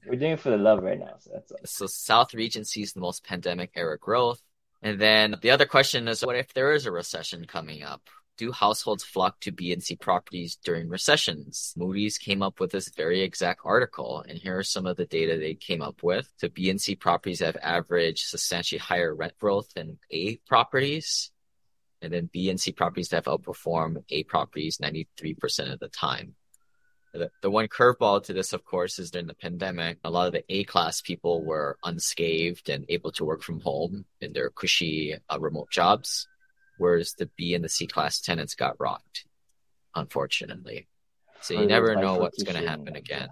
We're 0.08 0.20
doing 0.20 0.34
it 0.34 0.40
for 0.40 0.50
the 0.50 0.58
love 0.58 0.84
right 0.84 1.00
now. 1.00 1.16
So 1.20 1.32
that's 1.34 1.52
all. 1.52 1.58
So 1.66 1.86
South 1.88 2.34
region 2.34 2.66
sees 2.66 2.94
the 2.94 3.00
most 3.00 3.24
pandemic 3.24 3.72
era 3.76 3.98
growth. 3.98 4.42
And 4.84 5.00
then 5.00 5.36
the 5.42 5.52
other 5.52 5.66
question 5.66 6.08
is 6.08 6.26
what 6.26 6.36
if 6.36 6.54
there 6.54 6.74
is 6.74 6.86
a 6.86 6.92
recession 6.92 7.46
coming 7.46 7.84
up? 7.84 8.02
Do 8.38 8.52
households 8.52 9.04
flock 9.04 9.40
to 9.42 9.52
B 9.52 9.72
and 9.72 9.82
C 9.82 9.96
properties 9.96 10.58
during 10.64 10.90
recessions? 10.90 11.74
Moody's 11.78 12.18
came 12.18 12.42
up 12.42 12.60
with 12.60 12.72
this 12.72 12.90
very 12.90 13.22
exact 13.22 13.62
article, 13.64 14.26
and 14.28 14.38
here 14.38 14.58
are 14.58 14.64
some 14.64 14.86
of 14.86 14.98
the 14.98 15.06
data 15.06 15.38
they 15.38 15.54
came 15.54 15.82
up 15.82 16.04
with. 16.04 16.28
So 16.38 16.50
B 16.50 16.70
and 16.70 16.82
C 16.82 16.96
properties 16.96 17.40
have 17.40 17.58
averaged 17.62 18.28
substantially 18.28 18.80
higher 18.80 19.16
rent 19.16 19.38
growth 19.40 19.74
than 19.74 20.00
A 20.12 20.38
properties 20.48 21.32
and 22.04 22.12
then 22.12 22.30
B 22.32 22.50
and 22.50 22.60
C 22.60 22.72
properties 22.72 23.12
have 23.12 23.24
outperformed 23.24 24.04
A 24.10 24.24
properties 24.24 24.78
93% 24.78 25.72
of 25.72 25.80
the 25.80 25.88
time. 25.88 26.36
The, 27.14 27.30
the 27.42 27.52
one 27.52 27.68
curveball 27.68 28.24
to 28.24 28.34
this, 28.34 28.54
of 28.54 28.66
course, 28.66 28.98
is 28.98 29.12
during 29.12 29.28
the 29.28 29.36
pandemic, 29.36 30.00
a 30.04 30.10
lot 30.10 30.28
of 30.28 30.34
the 30.34 30.44
A 30.50 30.64
class 30.64 31.00
people 31.00 31.46
were 31.46 31.78
unscathed 31.84 32.70
and 32.70 32.86
able 32.90 33.12
to 33.14 33.26
work 33.26 33.44
from 33.44 33.60
home 33.60 34.06
in 34.20 34.34
their 34.34 34.50
cushy 34.50 35.16
uh, 35.30 35.40
remote 35.40 35.70
jobs, 35.70 36.28
whereas 36.80 37.14
the 37.14 37.30
B 37.38 37.54
and 37.54 37.64
the 37.64 37.70
C 37.70 37.86
class 37.86 38.20
tenants 38.20 38.56
got 38.56 38.80
rocked, 38.80 39.26
unfortunately. 39.94 40.88
So 41.42 41.54
you 41.54 41.68
never 41.68 41.96
know 41.96 42.16
what's 42.16 42.42
going 42.42 42.60
to 42.62 42.68
happen 42.68 42.96
again. 42.96 43.30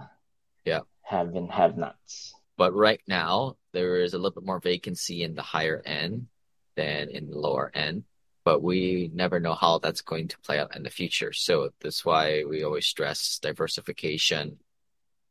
Yeah. 0.64 0.82
Have 1.02 1.34
and 1.36 1.52
have 1.52 1.76
nots. 1.76 2.36
But 2.58 2.76
right 2.76 3.02
now, 3.08 3.56
there 3.74 4.02
is 4.02 4.14
a 4.14 4.18
little 4.18 4.32
bit 4.40 4.46
more 4.46 4.60
vacancy 4.60 5.24
in 5.24 5.34
the 5.34 5.42
higher 5.42 5.82
end 5.84 6.28
than 6.76 7.10
in 7.10 7.32
the 7.32 7.38
lower 7.38 7.72
end 7.74 8.04
but 8.44 8.62
we 8.62 9.12
never 9.14 9.40
know 9.40 9.54
how 9.54 9.80
that's 9.80 10.02
going 10.02 10.28
to 10.30 10.40
play 10.40 10.60
out 10.60 10.76
in 10.76 10.84
the 10.84 10.90
future. 10.90 11.34
So 11.34 11.70
that's 11.82 12.06
why 12.06 12.44
we 12.48 12.64
always 12.64 12.86
stress 12.86 13.40
diversification. 13.40 14.58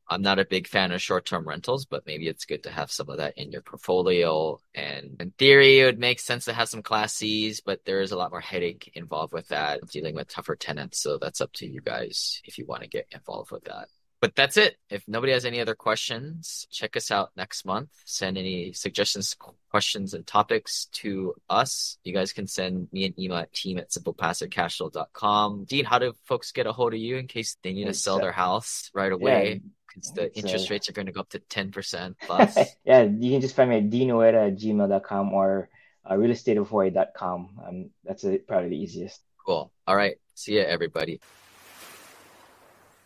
I'm 0.08 0.22
not 0.22 0.40
a 0.40 0.44
big 0.44 0.66
fan 0.66 0.90
of 0.90 1.00
short 1.00 1.24
term 1.24 1.46
rentals, 1.46 1.86
but 1.86 2.06
maybe 2.06 2.26
it's 2.26 2.44
good 2.44 2.64
to 2.64 2.70
have 2.70 2.90
some 2.90 3.08
of 3.08 3.18
that 3.18 3.38
in 3.38 3.52
your 3.52 3.62
portfolio. 3.62 4.58
And 4.74 5.16
in 5.20 5.30
theory, 5.32 5.80
it 5.80 5.84
would 5.84 6.00
make 6.00 6.18
sense 6.18 6.46
to 6.46 6.52
have 6.52 6.68
some 6.68 6.82
class 6.82 7.14
C's, 7.14 7.60
but 7.60 7.84
there 7.84 8.00
is 8.00 8.10
a 8.10 8.16
lot 8.16 8.32
more 8.32 8.40
headache 8.40 8.90
involved 8.94 9.32
with 9.32 9.48
that, 9.48 9.86
dealing 9.88 10.16
with 10.16 10.28
tougher 10.28 10.56
tenants. 10.56 11.00
So 11.00 11.18
that's 11.18 11.40
up 11.40 11.52
to 11.54 11.66
you 11.66 11.80
guys 11.80 12.42
if 12.44 12.58
you 12.58 12.66
want 12.66 12.82
to 12.82 12.88
get 12.88 13.06
involved 13.12 13.52
with 13.52 13.64
that 13.64 13.88
but 14.20 14.36
that's 14.36 14.58
it. 14.58 14.76
If 14.90 15.02
nobody 15.08 15.32
has 15.32 15.46
any 15.46 15.60
other 15.60 15.74
questions, 15.74 16.66
check 16.70 16.96
us 16.96 17.10
out 17.10 17.30
next 17.36 17.64
month. 17.64 17.88
Send 18.04 18.36
any 18.36 18.72
suggestions, 18.72 19.34
questions, 19.70 20.12
and 20.12 20.26
topics 20.26 20.88
to 20.92 21.34
us. 21.48 21.96
You 22.04 22.12
guys 22.12 22.32
can 22.32 22.46
send 22.46 22.88
me 22.92 23.06
an 23.06 23.14
email 23.18 23.38
at 23.38 23.52
team 23.52 23.78
at 23.78 23.90
simplepassivecashflow.com. 23.90 25.64
Dean, 25.64 25.86
how 25.86 25.98
do 25.98 26.12
folks 26.24 26.52
get 26.52 26.66
a 26.66 26.72
hold 26.72 26.92
of 26.92 27.00
you 27.00 27.16
in 27.16 27.28
case 27.28 27.56
they 27.62 27.72
need 27.72 27.86
to 27.86 27.94
sell 27.94 28.18
their 28.18 28.32
house 28.32 28.90
right 28.92 29.10
away? 29.10 29.62
Because 29.88 30.12
yeah, 30.14 30.24
the 30.24 30.38
interest 30.38 30.68
rates 30.68 30.88
are 30.90 30.92
going 30.92 31.06
to 31.06 31.12
go 31.12 31.20
up 31.20 31.30
to 31.30 31.40
10% 31.40 32.14
plus. 32.22 32.58
yeah, 32.84 33.02
you 33.02 33.30
can 33.32 33.40
just 33.40 33.56
find 33.56 33.70
me 33.70 33.78
at 33.78 33.88
deanoeda 33.88 34.48
at 34.48 34.56
gmail.com 34.56 35.32
or 35.32 35.70
uh, 36.04 36.12
realestateofhawaii.com. 36.12 37.60
Um, 37.66 37.90
that's 38.04 38.24
a, 38.24 38.36
probably 38.38 38.68
the 38.68 38.78
easiest. 38.82 39.20
Cool. 39.46 39.72
All 39.86 39.96
right. 39.96 40.16
See 40.34 40.56
ya, 40.56 40.64
everybody. 40.66 41.20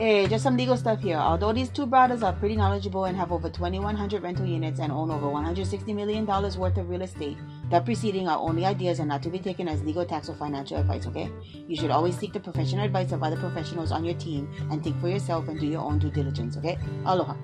Hey, 0.04 0.26
just 0.26 0.44
some 0.44 0.58
legal 0.58 0.76
stuff 0.76 1.00
here. 1.00 1.16
Although 1.16 1.54
these 1.54 1.70
two 1.70 1.86
brothers 1.86 2.22
are 2.22 2.34
pretty 2.34 2.56
knowledgeable 2.56 3.06
and 3.06 3.16
have 3.16 3.32
over 3.32 3.48
2,100 3.48 4.22
rental 4.22 4.44
units 4.44 4.78
and 4.78 4.92
own 4.92 5.10
over 5.10 5.28
$160 5.28 5.94
million 5.94 6.26
worth 6.26 6.76
of 6.76 6.90
real 6.90 7.00
estate, 7.00 7.38
the 7.70 7.80
preceding 7.80 8.28
are 8.28 8.36
only 8.36 8.66
ideas 8.66 8.98
and 8.98 9.08
not 9.08 9.22
to 9.22 9.30
be 9.30 9.38
taken 9.38 9.66
as 9.66 9.82
legal, 9.82 10.04
tax, 10.04 10.28
or 10.28 10.34
financial 10.34 10.76
advice, 10.76 11.06
okay? 11.06 11.30
You 11.66 11.74
should 11.74 11.90
always 11.90 12.18
seek 12.18 12.34
the 12.34 12.40
professional 12.40 12.84
advice 12.84 13.12
of 13.12 13.22
other 13.22 13.38
professionals 13.38 13.92
on 13.92 14.04
your 14.04 14.16
team 14.16 14.52
and 14.70 14.84
think 14.84 15.00
for 15.00 15.08
yourself 15.08 15.48
and 15.48 15.58
do 15.58 15.66
your 15.66 15.80
own 15.80 16.00
due 16.00 16.10
diligence, 16.10 16.58
okay? 16.58 16.76
Aloha. 17.06 17.34